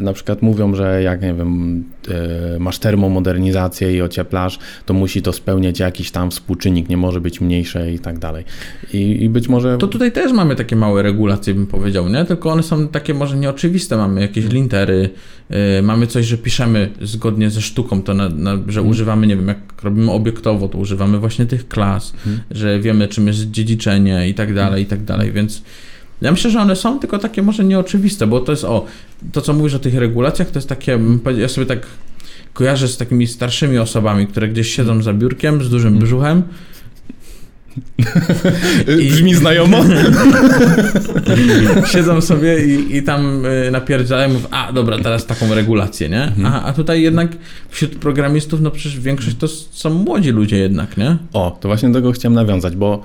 na 0.00 0.12
przykład 0.12 0.42
mówią, 0.42 0.74
że 0.74 1.02
jak, 1.02 1.22
nie 1.22 1.34
wiem, 1.34 1.84
e, 2.08 2.58
masz 2.58 2.78
termomodernizację 2.78 3.96
i 3.96 4.02
ocieplasz, 4.02 4.58
to 4.86 4.94
musi 4.94 5.22
to 5.22 5.32
spełniać 5.32 5.80
jakiś 5.80 6.10
tam 6.10 6.30
współczynnik, 6.30 6.88
nie 6.88 6.96
może 6.96 7.20
być 7.20 7.40
mniejsze 7.40 7.92
i 7.92 7.98
tak 7.98 8.18
dalej. 8.18 8.44
I, 8.92 9.24
i 9.24 9.28
być 9.28 9.48
może... 9.48 9.78
To 9.78 9.86
tutaj 9.86 10.12
też 10.12 10.32
mamy 10.32 10.56
takie 10.56 10.76
małe 10.76 11.02
regulacje, 11.02 11.54
bym 11.54 11.66
powiedział, 11.66 12.08
nie? 12.08 12.24
Tylko 12.24 12.50
one 12.50 12.62
są 12.62 12.88
takie 12.88 13.14
może 13.14 13.36
nieoczywiste. 13.36 13.96
Mamy 13.96 14.20
jakieś 14.20 14.44
lintery, 14.44 15.10
y, 15.78 15.82
mamy 15.82 16.06
coś, 16.06 16.26
że 16.26 16.38
piszemy 16.38 16.90
zgodnie 17.02 17.50
ze 17.50 17.62
sztuką, 17.62 18.02
to 18.02 18.14
na, 18.14 18.28
na, 18.28 18.58
że 18.68 18.82
używamy, 18.82 19.26
nie 19.26 19.36
wiem, 19.36 19.48
jak 19.48 19.82
robimy 19.82 20.12
obiektowo, 20.12 20.68
to 20.68 20.78
używamy 20.78 21.18
właśnie 21.18 21.46
tych 21.46 21.68
klas, 21.68 22.14
że 22.50 22.80
wiemy, 22.80 23.08
czym 23.08 23.26
jest 23.26 23.50
dziedziczenie 23.50 24.28
i 24.28 24.34
tak 24.34 24.54
dalej, 24.54 24.82
i 24.82 24.86
tak 24.86 25.04
dalej, 25.04 25.32
więc 25.32 25.62
ja 26.22 26.30
myślę, 26.30 26.50
że 26.50 26.60
one 26.60 26.76
są 26.76 26.98
tylko 26.98 27.18
takie 27.18 27.42
może 27.42 27.64
nieoczywiste, 27.64 28.26
bo 28.26 28.40
to 28.40 28.52
jest, 28.52 28.64
o, 28.64 28.84
to 29.32 29.40
co 29.40 29.52
mówisz 29.52 29.74
o 29.74 29.78
tych 29.78 29.94
regulacjach, 29.94 30.50
to 30.50 30.58
jest 30.58 30.68
takie, 30.68 30.98
powiedział, 31.24 31.42
ja 31.42 31.48
sobie 31.48 31.66
tak 31.66 31.86
kojarzę 32.52 32.88
z 32.88 32.96
takimi 32.96 33.26
starszymi 33.26 33.78
osobami, 33.78 34.26
które 34.26 34.48
gdzieś 34.48 34.74
siedzą 34.74 35.02
za 35.02 35.12
biurkiem 35.12 35.64
z 35.64 35.70
dużym 35.70 35.98
brzuchem 35.98 36.42
I- 39.00 39.08
Brzmi 39.10 39.34
znajomo? 39.34 39.84
siedzą 41.92 42.20
sobie 42.20 42.66
i, 42.66 42.96
i 42.96 43.02
tam 43.02 43.46
y, 43.46 43.70
napierdzielają, 43.70 44.28
mówią, 44.32 44.46
a 44.50 44.72
dobra, 44.72 44.98
teraz 44.98 45.26
taką 45.26 45.54
regulację, 45.54 46.08
nie? 46.08 46.32
A, 46.44 46.62
a 46.62 46.72
tutaj 46.72 47.02
jednak 47.02 47.28
wśród 47.68 47.96
programistów, 47.96 48.60
no 48.60 48.70
przecież 48.70 49.00
większość 49.00 49.36
to 49.36 49.48
są 49.48 49.90
młodzi 49.90 50.30
ludzie 50.30 50.56
jednak, 50.56 50.96
nie? 50.96 51.16
O, 51.32 51.58
to 51.60 51.68
właśnie 51.68 51.88
do 51.88 51.94
tego 51.94 52.12
chciałem 52.12 52.34
nawiązać, 52.34 52.76
bo 52.76 53.02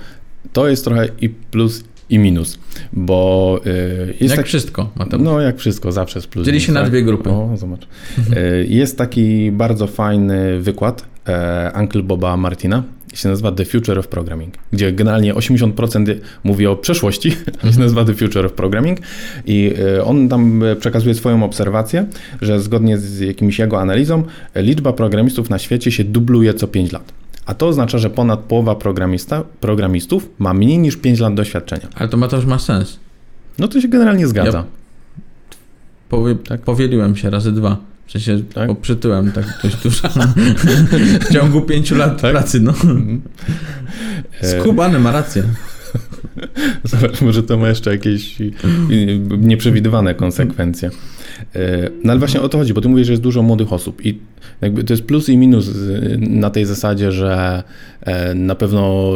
to 0.54 0.68
jest 0.68 0.84
trochę 0.86 1.08
i 1.22 1.30
plus, 1.30 1.84
i 2.12 2.20
minus, 2.20 2.60
bo 2.94 3.60
y, 3.66 4.08
jest 4.08 4.22
jak 4.22 4.36
tak... 4.36 4.46
wszystko, 4.46 4.90
Mateusz. 4.96 5.24
No, 5.24 5.42
jak 5.42 5.58
wszystko, 5.58 5.92
zawsze 5.92 6.20
jest 6.20 6.28
plus. 6.28 6.46
Dzieli 6.46 6.56
minus, 6.56 6.68
się 6.68 6.74
na 6.74 6.82
tak? 6.82 6.90
dwie 6.90 7.04
grupy. 7.04 7.30
O, 7.30 7.50
zobacz. 7.56 7.88
E, 8.36 8.66
Jest 8.66 8.98
taki 8.98 9.52
bardzo 9.52 9.88
fajny 9.88 10.60
wykład 10.60 11.06
e, 11.28 11.72
Uncle 11.80 12.04
Boba 12.04 12.38
Martina. 12.38 12.84
Się 13.14 13.30
nazywa 13.30 13.52
The 13.52 13.66
Future 13.66 14.00
of 14.00 14.08
Programming, 14.08 14.54
gdzie 14.72 14.94
generalnie 14.94 15.34
80% 15.34 16.16
mówi 16.44 16.68
o 16.68 16.76
przeszłości, 16.76 17.34
ale 17.64 17.72
się 17.74 17.80
nazywa 17.80 18.06
The 18.06 18.14
Future 18.14 18.46
of 18.46 18.54
Programming 18.54 19.00
i 19.46 19.74
on 20.04 20.30
tam 20.30 20.64
przekazuje 20.80 21.16
swoją 21.16 21.44
obserwację, 21.44 22.06
że 22.42 22.62
zgodnie 22.62 22.98
z 22.98 23.20
jakimś 23.20 23.60
jego 23.60 23.82
analizą 23.82 24.24
liczba 24.56 24.94
programistów 24.94 25.50
na 25.50 25.60
świecie 25.60 25.92
się 25.92 26.04
dubluje 26.04 26.54
co 26.54 26.68
5 26.68 26.92
lat. 26.92 27.21
A 27.46 27.54
to 27.54 27.68
oznacza, 27.68 27.98
że 27.98 28.10
ponad 28.10 28.40
połowa 28.40 28.76
programista, 28.76 29.44
programistów 29.60 30.30
ma 30.40 30.54
mniej 30.54 30.78
niż 30.78 30.96
5 30.98 31.20
lat 31.20 31.34
doświadczenia. 31.34 31.88
Ale 31.96 32.10
to 32.10 32.18
ma 32.18 32.28
już 32.32 32.46
ma 32.46 32.60
sens. 32.60 33.00
No 33.60 33.68
to 33.68 33.82
się 33.82 33.88
generalnie 33.88 34.28
zgadza. 34.28 34.58
Ja- 34.58 34.66
Powie, 36.10 36.36
Tak. 36.36 36.62
Powieliłem 36.62 37.16
się 37.16 37.30
razy 37.30 37.52
dwa. 37.52 37.78
W 38.08 38.12
sensie 38.12 38.44
Tak? 38.54 38.68
tak? 38.70 38.80
przytyłem 38.80 39.32
tak 39.38 39.46
dość 39.64 39.76
dużo. 39.84 40.08
w 41.22 41.34
ciągu 41.34 41.62
pięciu 41.62 41.96
lat 41.96 42.22
Tak? 42.22 42.32
pracy, 42.32 42.60
no. 42.60 42.74
E, 44.42 44.62
Skubany 44.62 45.00
ma 45.00 45.12
rację. 45.12 45.44
Zobacz, 46.84 47.22
może 47.22 47.44
to 47.44 47.58
ma 47.58 47.70
jeszcze 47.70 47.92
jakieś 47.92 48.36
nieprzewidywane 49.40 50.16
konsekwencje. 50.16 50.90
E, 51.56 51.90
No 52.04 52.12
ale 52.12 52.20
właśnie 52.20 52.42
o 52.42 52.50
to 52.50 52.58
chodzi, 52.58 52.74
bo 52.74 52.82
ty 52.82 52.90
mówisz, 52.90 53.08
że 53.08 53.14
jest 53.14 53.24
dużo 53.24 53.42
młodych 53.42 53.74
osób 53.74 54.06
i 54.06 54.20
jakby 54.62 54.84
to 54.84 54.94
jest 54.94 55.04
plus 55.04 55.30
i 55.30 55.38
minus 55.38 55.68
y, 55.68 56.18
na 56.20 56.50
tej 56.50 56.66
zasadzie, 56.66 57.12
że 57.12 57.64
e, 58.02 58.34
na 58.34 58.56
pewno, 58.56 59.12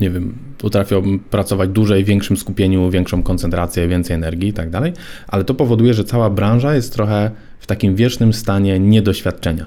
nie 0.00 0.10
wiem, 0.10 0.34
potrafią 0.58 1.18
pracować 1.18 1.70
dłużej, 1.70 2.04
w 2.04 2.06
większym 2.06 2.36
skupieniu, 2.36 2.90
większą 2.90 3.22
koncentrację, 3.22 3.88
więcej 3.88 4.16
energii 4.16 4.48
i 4.48 4.52
tak 4.52 4.70
dalej, 4.70 4.92
ale 5.28 5.44
to 5.44 5.54
powoduje, 5.54 5.94
że 5.94 6.04
cała 6.04 6.30
branża 6.30 6.74
jest 6.74 6.92
trochę 6.92 7.30
w 7.60 7.66
takim 7.66 7.94
wiecznym 7.94 8.32
stanie 8.32 8.80
niedoświadczenia. 8.80 9.66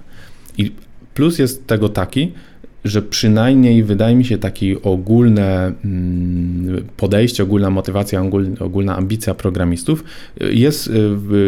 I 0.58 0.72
plus 1.14 1.40
jest 1.40 1.68
tego 1.68 1.90
taki, 1.90 2.32
że 2.86 3.02
przynajmniej 3.02 3.84
wydaje 3.84 4.16
mi 4.16 4.26
się 4.26 4.38
takie 4.38 4.82
ogólne 4.82 5.74
mm, 5.86 6.84
podejście, 6.98 7.44
ogólna 7.44 7.70
motywacja, 7.70 8.22
ogól- 8.22 8.64
ogólna 8.64 8.98
ambicja 8.98 9.34
programistów 9.34 10.04
y, 10.42 10.54
jest, 10.54 10.88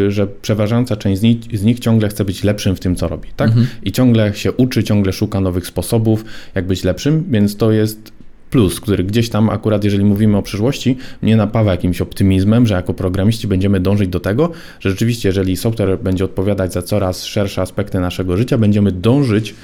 y, 0.06 0.10
że 0.10 0.26
przeważająca 0.26 0.96
część 0.96 1.20
z 1.20 1.22
nich, 1.22 1.38
z 1.52 1.62
nich 1.62 1.80
ciągle 1.80 2.08
chce 2.08 2.24
być 2.24 2.44
lepszym 2.44 2.76
w 2.76 2.80
tym, 2.80 2.96
co 2.96 3.08
robi, 3.08 3.28
tak? 3.36 3.48
Mhm. 3.48 3.66
I 3.82 3.92
ciągle 3.92 4.34
się 4.34 4.52
uczy, 4.52 4.84
ciągle 4.84 5.12
szuka 5.12 5.40
nowych 5.40 5.66
sposobów, 5.66 6.24
jak 6.54 6.66
być 6.66 6.84
lepszym, 6.84 7.24
więc 7.30 7.56
to 7.56 7.72
jest 7.72 8.12
plus, 8.54 8.80
który 8.80 9.04
gdzieś 9.04 9.28
tam 9.28 9.50
akurat, 9.50 9.84
jeżeli 9.84 10.04
mówimy 10.04 10.36
o 10.36 10.42
przyszłości, 10.42 10.96
mnie 11.22 11.36
napawa 11.36 11.70
jakimś 11.70 12.00
optymizmem, 12.00 12.66
że 12.66 12.74
jako 12.74 12.94
programiści 12.94 13.48
będziemy 13.48 13.80
dążyć 13.80 14.08
do 14.08 14.20
tego, 14.20 14.50
że 14.80 14.90
rzeczywiście, 14.90 15.28
jeżeli 15.28 15.56
software 15.56 15.98
będzie 15.98 16.24
odpowiadać 16.24 16.72
za 16.72 16.82
coraz 16.82 17.24
szersze 17.24 17.62
aspekty 17.62 18.00
naszego 18.00 18.36
życia, 18.36 18.58
będziemy 18.58 18.92
dążyć 18.92 19.54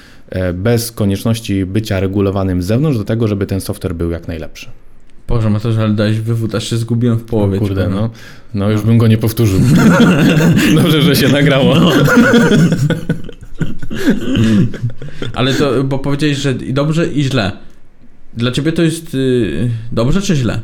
bez 0.55 0.93
konieczności 0.93 1.66
bycia 1.66 2.01
regulowanym 2.01 2.62
z 2.62 2.66
zewnątrz 2.66 2.99
do 2.99 3.05
tego, 3.05 3.29
żeby 3.29 3.47
ten 3.47 3.61
software 3.61 3.95
był 3.95 4.11
jak 4.11 4.29
najlepszy. 4.29 4.69
Boże, 5.29 5.51
Mateusz, 5.51 5.77
ale 5.77 5.95
dałeś 5.95 6.21
wywód, 6.21 6.55
aż 6.55 6.71
się 6.71 6.77
zgubiłem 6.77 7.19
w 7.19 7.25
połowie. 7.25 7.57
O 7.57 7.61
kurde, 7.61 7.88
no, 7.88 8.11
no 8.55 8.71
już 8.71 8.83
bym 8.83 8.99
go 8.99 9.07
nie 9.07 9.19
powtórzył. 9.19 9.61
Dobrze, 10.83 11.03
że 11.03 11.16
się 11.16 11.29
nagrało. 11.29 11.77
Ale 15.35 15.55
to, 15.55 15.85
bo 15.85 15.99
powiedziałeś, 15.99 16.37
że 16.37 16.53
i 16.53 16.73
dobrze 16.73 17.07
i 17.07 17.23
źle. 17.23 17.53
Dla 18.37 18.51
ciebie 18.51 18.73
to 18.73 18.83
jest 18.83 19.14
y, 19.14 19.71
dobrze 19.93 20.23
czy 20.23 20.37
źle? 20.37 20.61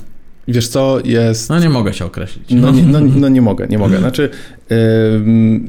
Wiesz 0.48 0.68
co, 0.68 0.98
jest... 1.04 1.50
No 1.50 1.58
nie 1.58 1.68
mogę 1.68 1.94
się 1.94 2.04
określić. 2.04 2.50
No, 2.50 2.70
nie, 2.70 2.82
no, 2.82 3.00
no 3.00 3.28
nie 3.28 3.42
mogę, 3.42 3.66
nie 3.66 3.78
mogę. 3.78 3.98
Znaczy, 4.06 4.30
ym, 4.72 5.66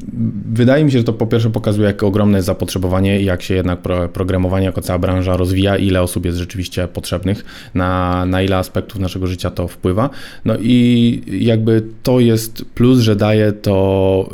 wydaje 0.52 0.84
mi 0.84 0.92
się, 0.92 0.98
że 0.98 1.04
to 1.04 1.12
po 1.12 1.26
pierwsze 1.26 1.50
pokazuje, 1.50 1.86
jak 1.86 2.02
ogromne 2.02 2.38
jest 2.38 2.46
zapotrzebowanie 2.46 3.20
i 3.20 3.24
jak 3.24 3.42
się 3.42 3.54
jednak 3.54 3.78
pro, 3.82 4.08
programowanie 4.08 4.66
jako 4.66 4.80
cała 4.82 4.98
branża 4.98 5.36
rozwija, 5.36 5.76
ile 5.76 6.02
osób 6.02 6.24
jest 6.24 6.38
rzeczywiście 6.38 6.88
potrzebnych, 6.88 7.44
na, 7.74 8.26
na 8.26 8.42
ile 8.42 8.56
aspektów 8.56 9.00
naszego 9.00 9.26
życia 9.26 9.50
to 9.50 9.68
wpływa. 9.68 10.10
No 10.44 10.54
i 10.60 11.22
jakby 11.40 11.82
to 12.02 12.20
jest 12.20 12.64
plus, 12.74 12.98
że 12.98 13.16
daje 13.16 13.52
to 13.52 14.28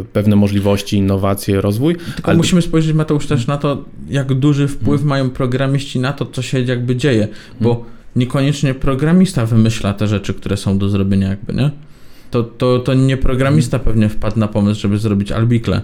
y, 0.00 0.04
pewne 0.04 0.36
możliwości, 0.36 0.96
innowacje, 0.96 1.60
rozwój. 1.60 1.96
Tylko 2.14 2.28
ale- 2.28 2.36
musimy 2.36 2.62
spojrzeć, 2.62 2.94
Mateusz, 2.94 3.26
też 3.26 3.46
na 3.46 3.56
to, 3.58 3.84
jak 4.10 4.34
duży 4.34 4.68
wpływ 4.68 5.04
mają 5.04 5.30
programiści 5.30 5.98
na 6.00 6.12
to, 6.12 6.26
co 6.26 6.42
się 6.42 6.60
jakby 6.60 6.96
dzieje, 6.96 7.28
bo 7.60 7.84
niekoniecznie 8.16 8.74
programista 8.74 9.46
wymyśla 9.46 9.94
te 9.94 10.06
rzeczy, 10.06 10.34
które 10.34 10.56
są 10.56 10.78
do 10.78 10.88
zrobienia 10.88 11.28
jakby, 11.28 11.54
nie? 11.54 11.70
To, 12.30 12.42
to, 12.42 12.78
to 12.78 12.94
nie 12.94 13.16
programista 13.16 13.78
pewnie 13.78 14.08
wpadł 14.08 14.38
na 14.38 14.48
pomysł, 14.48 14.80
żeby 14.80 14.98
zrobić 14.98 15.32
albikle. 15.32 15.82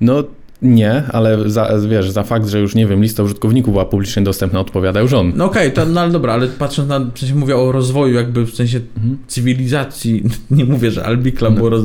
No 0.00 0.24
nie, 0.64 1.02
ale 1.12 1.50
za, 1.50 1.70
wiesz, 1.88 2.10
za 2.10 2.22
fakt, 2.22 2.48
że 2.48 2.60
już 2.60 2.74
nie 2.74 2.86
wiem, 2.86 3.02
lista 3.02 3.22
użytkowników 3.22 3.72
była 3.72 3.84
publicznie 3.84 4.22
dostępna, 4.22 4.60
odpowiada 4.60 5.00
już 5.00 5.12
on. 5.12 5.32
No 5.36 5.44
okej, 5.44 5.72
okay, 5.72 5.86
no 5.86 6.00
ale 6.00 6.12
dobra, 6.12 6.32
ale 6.32 6.48
patrząc 6.48 6.88
na, 6.88 7.00
w 7.00 7.18
sensie 7.18 7.34
mówię 7.34 7.56
o 7.56 7.72
rozwoju 7.72 8.14
jakby 8.14 8.46
w 8.46 8.54
sensie 8.54 8.80
mhm. 8.96 9.18
cywilizacji, 9.26 10.22
nie 10.50 10.64
mówię, 10.64 10.90
że 10.90 11.04
Albikla 11.04 11.50
no. 11.50 11.56
było 11.56 11.70
roz, 11.70 11.82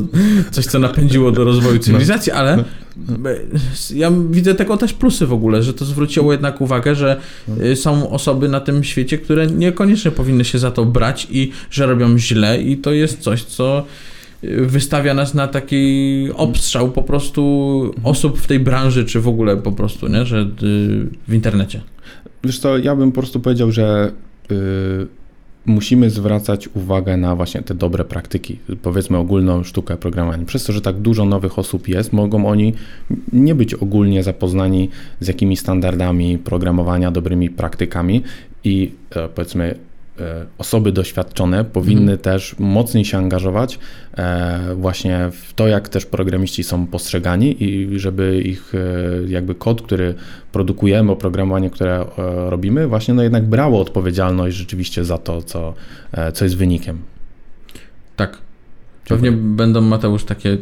coś, 0.52 0.66
co 0.66 0.80
napędziło 0.80 1.32
do 1.32 1.44
rozwoju 1.44 1.80
cywilizacji, 1.80 2.32
no. 2.34 2.40
ale 2.40 2.58
no. 2.58 3.30
ja 3.94 4.12
widzę 4.30 4.56
tego 4.56 4.78
też 4.78 4.94
plusy 4.94 5.28
w 5.28 5.34
ogóle, 5.34 5.64
że 5.64 5.74
to 5.74 5.86
zwróciło 5.86 6.32
jednak 6.32 6.62
uwagę, 6.62 6.96
że 6.96 7.18
no. 7.48 7.66
y, 7.66 7.76
są 7.76 8.10
osoby 8.10 8.50
na 8.50 8.60
tym 8.60 8.84
świecie, 8.84 9.18
które 9.18 9.48
niekoniecznie 9.48 10.12
powinny 10.12 10.46
się 10.46 10.60
za 10.60 10.72
to 10.72 10.86
brać 10.86 11.28
i 11.32 11.52
że 11.72 11.86
robią 11.86 12.18
źle 12.18 12.62
i 12.62 12.78
to 12.78 12.92
jest 12.92 13.20
coś, 13.20 13.44
co 13.44 13.86
wystawia 14.44 15.14
nas 15.14 15.34
na 15.34 15.48
taki 15.48 16.28
obstrzał 16.34 16.92
po 16.92 17.04
prostu 17.04 17.94
osób 18.04 18.40
w 18.40 18.48
tej 18.48 18.60
branży, 18.60 19.06
czy 19.06 19.22
w 19.22 19.28
ogóle 19.28 19.58
po 19.58 19.72
prostu, 19.72 20.08
nie? 20.08 20.26
że 20.26 20.40
y, 20.42 20.48
w 21.28 21.34
internecie. 21.34 21.82
Wiesz 22.44 22.60
co, 22.60 22.78
ja 22.78 22.96
bym 22.96 23.12
po 23.12 23.22
prostu 23.22 23.40
powiedział, 23.40 23.72
że 23.72 24.12
yy, 24.50 25.08
musimy 25.66 26.10
zwracać 26.10 26.70
uwagę 26.74 27.18
na 27.18 27.36
właśnie 27.36 27.62
te 27.62 27.76
dobre 27.76 28.06
praktyki, 28.06 28.60
powiedzmy 28.82 29.18
ogólną 29.18 29.64
sztukę 29.64 29.98
programowania. 29.98 30.46
Przez 30.46 30.64
to, 30.64 30.74
że 30.74 30.82
tak 30.82 30.96
dużo 30.96 31.26
nowych 31.26 31.60
osób 31.60 31.88
jest, 31.88 32.14
mogą 32.14 32.48
oni 32.48 32.74
nie 33.34 33.56
być 33.56 33.74
ogólnie 33.74 34.24
zapoznani 34.24 34.90
z 35.20 35.28
jakimiś 35.28 35.60
standardami 35.60 36.38
programowania, 36.38 37.12
dobrymi 37.12 37.50
praktykami 37.50 38.24
i 38.64 38.92
e, 39.16 39.30
powiedzmy 39.30 39.76
osoby 40.58 40.92
doświadczone 40.92 41.66
powinny 41.66 42.02
mhm. 42.02 42.20
też 42.20 42.56
mocniej 42.60 43.06
się 43.06 43.18
angażować 43.18 43.80
e, 44.18 44.76
właśnie 44.76 45.30
w 45.32 45.54
to, 45.54 45.68
jak 45.68 45.90
też 45.90 46.06
programiści 46.06 46.64
są 46.64 46.88
postrzegani 46.88 47.64
i 47.64 48.00
żeby 48.00 48.42
ich 48.42 48.74
e, 48.76 48.80
jakby 49.30 49.56
kod, 49.56 49.82
który 49.82 50.16
produkujemy, 50.52 51.12
oprogramowanie, 51.12 51.70
które 51.70 52.06
robimy, 52.50 52.88
właśnie 52.88 53.14
no 53.14 53.24
jednak 53.24 53.46
brało 53.46 53.82
odpowiedzialność 53.82 54.58
rzeczywiście 54.58 55.06
za 55.06 55.18
to, 55.18 55.42
co, 55.42 55.74
co 56.34 56.46
jest 56.46 56.58
wynikiem. 56.58 56.98
Tak. 58.16 58.38
Pewnie 59.08 59.32
będą, 59.32 59.82
Mateusz, 59.82 60.24
takie 60.24 60.58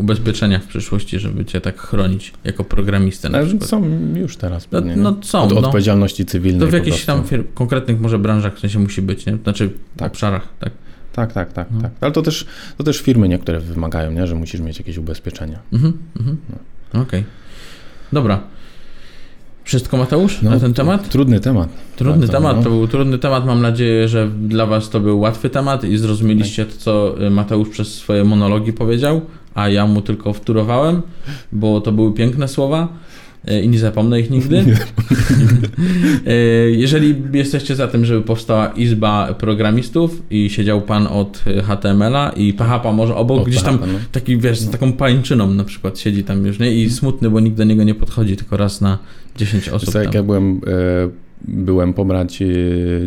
ubezpieczenia 0.00 0.58
w 0.58 0.66
przyszłości, 0.66 1.18
żeby 1.18 1.44
cię 1.44 1.60
tak 1.60 1.80
chronić 1.80 2.32
jako 2.44 2.64
programistę 2.64 3.28
na 3.28 3.42
przykład. 3.42 3.70
Są 3.70 3.82
już 4.14 4.36
teraz 4.36 4.64
no, 4.64 4.78
pewnie. 4.78 4.96
No, 4.96 5.10
no 5.10 5.16
są. 5.22 5.42
Od 5.42 5.52
no. 5.52 5.58
odpowiedzialności 5.58 6.26
cywilnej. 6.26 6.60
To 6.60 6.66
w 6.66 6.72
jakichś 6.72 7.04
tam 7.04 7.22
konkretnych 7.54 8.00
może 8.00 8.18
branżach 8.18 8.56
w 8.56 8.58
sensie 8.60 8.78
musi 8.78 9.02
być, 9.02 9.26
nie? 9.26 9.36
Znaczy 9.36 9.70
tak. 9.96 10.12
obszarach, 10.12 10.48
tak. 10.58 10.72
Tak, 11.12 11.32
tak, 11.32 11.52
tak, 11.52 11.68
no. 11.70 11.80
tak. 11.80 11.92
Ale 12.00 12.12
to 12.12 12.22
też, 12.22 12.46
to 12.78 12.84
też 12.84 13.00
firmy 13.00 13.28
niektóre 13.28 13.60
wymagają, 13.60 14.12
nie? 14.12 14.26
że 14.26 14.34
musisz 14.34 14.60
mieć 14.60 14.78
jakieś 14.78 14.96
ubezpieczenia. 14.96 15.58
Mhm, 15.72 15.92
mhm. 16.18 16.36
No. 16.50 16.56
Okej. 17.02 17.20
Okay. 17.20 17.24
Dobra. 18.12 18.40
Wszystko 19.64 19.96
Mateusz 19.96 20.42
no, 20.42 20.50
na 20.50 20.60
ten 20.60 20.74
temat? 20.74 21.08
Trudny 21.08 21.40
temat. 21.40 21.68
Trudny 21.96 22.18
Bardzo, 22.18 22.32
temat, 22.32 22.56
no. 22.56 22.62
to 22.62 22.70
był 22.70 22.88
trudny 22.88 23.18
temat. 23.18 23.46
Mam 23.46 23.62
nadzieję, 23.62 24.08
że 24.08 24.28
dla 24.28 24.66
Was 24.66 24.90
to 24.90 25.00
był 25.00 25.20
łatwy 25.20 25.50
temat 25.50 25.84
i 25.84 25.98
zrozumieliście 25.98 26.64
tak. 26.64 26.74
to, 26.74 26.80
co 26.80 27.22
y, 27.26 27.30
Mateusz 27.30 27.68
przez 27.68 27.94
swoje 27.94 28.24
monologi 28.24 28.72
powiedział, 28.72 29.20
a 29.54 29.68
ja 29.68 29.86
mu 29.86 30.02
tylko 30.02 30.32
wtórowałem, 30.32 31.02
bo 31.52 31.80
to 31.80 31.92
były 31.92 32.12
piękne 32.12 32.48
słowa 32.48 32.88
y, 33.50 33.60
i 33.60 33.68
nie 33.68 33.78
zapomnę 33.78 34.20
ich 34.20 34.30
nigdy. 34.30 34.64
Y, 36.26 36.72
jeżeli 36.76 37.14
jesteście 37.32 37.74
za 37.74 37.88
tym, 37.88 38.04
żeby 38.04 38.22
powstała 38.22 38.66
izba 38.68 39.34
programistów 39.34 40.22
i 40.30 40.50
siedział 40.50 40.82
pan 40.82 41.06
od 41.06 41.44
HTML-a 41.62 42.30
i 42.30 42.52
PHP 42.52 42.92
może 42.92 43.16
obok, 43.16 43.48
gdzieś 43.48 43.62
tam 43.62 43.78
no. 43.80 43.98
taki, 44.12 44.38
wiesz, 44.38 44.58
z 44.58 44.70
taką 44.70 44.92
pańczyną 44.92 45.50
na 45.50 45.64
przykład 45.64 45.98
siedzi 45.98 46.24
tam 46.24 46.46
już, 46.46 46.58
nie? 46.58 46.74
I 46.74 46.90
smutny, 46.90 47.30
bo 47.30 47.40
nikt 47.40 47.56
do 47.56 47.64
niego 47.64 47.84
nie 47.84 47.94
podchodzi, 47.94 48.36
tylko 48.36 48.56
raz 48.56 48.80
na 48.80 48.98
10 49.36 49.68
osób. 49.68 49.94
jak 49.94 50.14
ja 50.14 50.22
byłem, 50.22 50.60
e, 50.66 51.10
byłem 51.48 51.94
pobrać 51.94 52.42
e, 52.42 52.46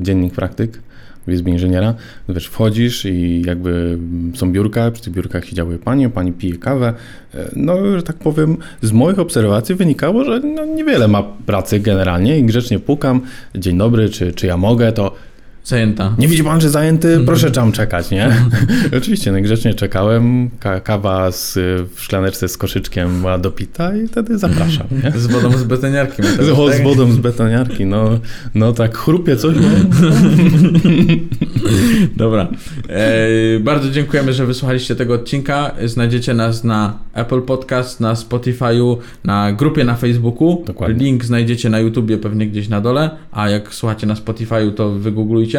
dziennik 0.02 0.34
praktyk 0.34 0.80
w 1.28 1.48
Inżyniera, 1.48 1.94
wiesz, 2.30 2.48
wchodzisz 2.48 3.06
i 3.06 3.42
jakby 3.46 3.98
są 4.36 4.52
biurka, 4.52 4.92
przy 4.92 5.04
tych 5.04 5.14
biurkach 5.14 5.46
siedziały 5.46 5.78
panie, 5.78 6.10
pani 6.10 6.32
pije 6.32 6.58
kawę. 6.58 6.94
E, 7.36 7.50
no, 7.56 7.98
że 7.98 8.04
tak 8.04 8.16
powiem, 8.16 8.58
z 8.82 8.92
moich 8.92 9.20
obserwacji 9.20 9.76
wynikało, 9.76 10.24
że 10.24 10.40
no, 10.40 10.66
niewiele 10.66 11.08
ma 11.08 11.24
pracy 11.46 11.80
generalnie 11.80 12.40
i 12.40 12.44
grzecznie 12.44 12.80
pukam, 12.80 13.22
dzień 13.56 13.78
dobry, 13.78 14.10
czy, 14.10 14.34
czy 14.34 14.48
ja 14.48 14.58
mogę, 14.58 14.92
to 14.92 15.16
Zajęta. 15.64 16.16
Nie 16.18 16.28
widzi 16.28 16.44
pan, 16.44 16.62
że 16.62 16.70
zajęty? 16.70 17.08
Mhm. 17.08 17.26
Proszę 17.26 17.52
tam 17.52 17.72
czekać, 17.72 18.12
nie? 18.12 18.26
Mhm. 18.26 18.68
Oczywiście, 18.98 19.32
najgrzecznie 19.32 19.72
no 19.72 19.78
czekałem. 19.78 20.50
kawa 20.84 21.32
z, 21.32 21.54
w 21.96 22.02
szklaneczce 22.02 22.48
z 22.48 22.58
koszyczkiem 22.58 23.20
była 23.20 23.38
dopita 23.38 23.96
i 23.96 24.08
wtedy 24.08 24.38
zapraszam, 24.38 24.88
nie? 25.04 25.12
Z 25.22 25.28
wodą 25.28 25.58
z 25.58 25.64
betoniarki. 25.64 26.24
Z, 26.24 26.78
z 26.78 26.84
wodą 26.84 27.12
z 27.12 27.18
betoniarki, 27.18 27.86
no, 27.86 28.20
no 28.56 28.74
tak 28.74 28.98
chrupie 28.98 29.36
coś. 29.36 29.56
No. 29.56 29.70
Dobra. 32.18 32.48
E, 32.90 33.60
bardzo 33.60 33.92
dziękujemy, 33.92 34.34
że 34.34 34.46
wysłuchaliście 34.46 34.96
tego 34.96 35.14
odcinka. 35.14 35.72
Znajdziecie 35.86 36.34
nas 36.34 36.64
na 36.64 37.00
Apple 37.14 37.42
Podcast, 37.42 38.00
na 38.00 38.14
Spotify'u, 38.14 38.98
na 39.24 39.54
grupie 39.54 39.84
na 39.84 39.96
Facebooku. 39.96 40.64
Dokładnie. 40.68 41.06
Link 41.06 41.26
znajdziecie 41.26 41.70
na 41.70 41.80
YouTubie 41.80 42.18
pewnie 42.18 42.48
gdzieś 42.48 42.70
na 42.70 42.82
dole, 42.82 43.10
a 43.32 43.50
jak 43.50 43.74
słuchacie 43.74 44.08
na 44.08 44.14
Spotify'u, 44.14 44.74
to 44.74 44.92
wygooglujcie 44.92 45.53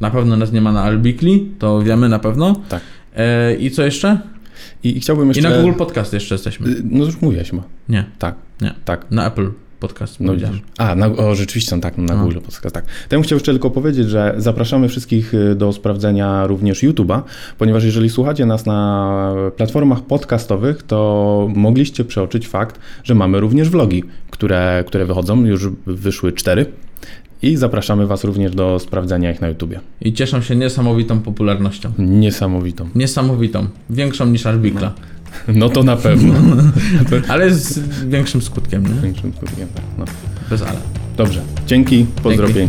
na 0.00 0.10
pewno 0.10 0.36
nas 0.36 0.52
nie 0.52 0.60
ma 0.60 0.72
na 0.72 0.82
Albikli, 0.82 1.50
to 1.58 1.82
wiemy 1.82 2.08
na 2.08 2.18
pewno. 2.18 2.60
Tak. 2.68 2.80
E, 3.16 3.54
I 3.54 3.70
co 3.70 3.84
jeszcze? 3.84 4.18
I, 4.84 4.96
I, 4.96 5.00
chciałbym 5.00 5.28
jeszcze... 5.28 5.48
I 5.48 5.52
na 5.52 5.56
Google 5.56 5.78
Podcast 5.78 6.12
jeszcze 6.12 6.34
jesteśmy. 6.34 6.68
Y, 6.68 6.82
no 6.84 7.04
już 7.04 7.20
mówiłeś 7.20 7.50
chyba. 7.50 7.62
Nie. 7.88 8.04
Tak. 8.18 8.34
Nie. 8.60 8.74
Tak. 8.84 9.10
Na 9.10 9.26
Apple 9.26 9.50
Podcast 9.80 10.20
no, 10.20 10.32
A, 10.78 10.94
na, 10.94 11.06
o, 11.06 11.34
rzeczywiście 11.34 11.80
tak, 11.80 11.98
na 11.98 12.14
no. 12.14 12.22
Google 12.22 12.38
Podcast, 12.38 12.74
tak. 12.74 12.84
To 12.84 12.90
ja 12.90 13.18
bym 13.18 13.22
chciał 13.22 13.36
jeszcze 13.36 13.52
tylko 13.52 13.70
powiedzieć, 13.70 14.08
że 14.08 14.34
zapraszamy 14.36 14.88
wszystkich 14.88 15.34
y, 15.34 15.54
do 15.54 15.72
sprawdzenia 15.72 16.46
również 16.46 16.82
YouTube'a, 16.82 17.22
ponieważ 17.58 17.84
jeżeli 17.84 18.10
słuchacie 18.10 18.46
nas 18.46 18.66
na 18.66 19.34
platformach 19.56 20.02
podcastowych, 20.02 20.82
to 20.82 21.48
mogliście 21.54 22.04
przeoczyć 22.04 22.48
fakt, 22.48 22.80
że 23.04 23.14
mamy 23.14 23.40
również 23.40 23.70
vlogi, 23.70 24.04
które, 24.30 24.84
które 24.86 25.04
wychodzą, 25.06 25.44
już 25.44 25.68
wyszły 25.86 26.32
cztery. 26.32 26.66
I 27.42 27.56
zapraszamy 27.56 28.06
Was 28.06 28.24
również 28.24 28.54
do 28.54 28.78
sprawdzania 28.78 29.32
ich 29.32 29.40
na 29.40 29.48
YouTubie. 29.48 29.80
I 30.00 30.12
cieszą 30.12 30.42
się 30.42 30.56
niesamowitą 30.56 31.20
popularnością. 31.20 31.92
Niesamowitą. 31.98 32.88
Niesamowitą. 32.94 33.66
Większą 33.90 34.26
niż 34.26 34.46
Arbikla. 34.46 34.92
No, 35.48 35.54
no 35.60 35.68
to 35.68 35.82
na 35.82 35.96
pewno. 35.96 36.34
ale 37.28 37.54
z 37.54 37.80
większym 38.08 38.42
skutkiem, 38.42 38.82
nie? 38.82 39.00
Większym 39.02 39.32
skutkiem, 39.36 39.68
tak. 39.74 39.84
No. 39.98 40.04
Bez 40.50 40.62
ale. 40.62 40.78
Dobrze. 41.16 41.42
Dzięki. 41.66 42.06
Pozdrowienia. 42.22 42.68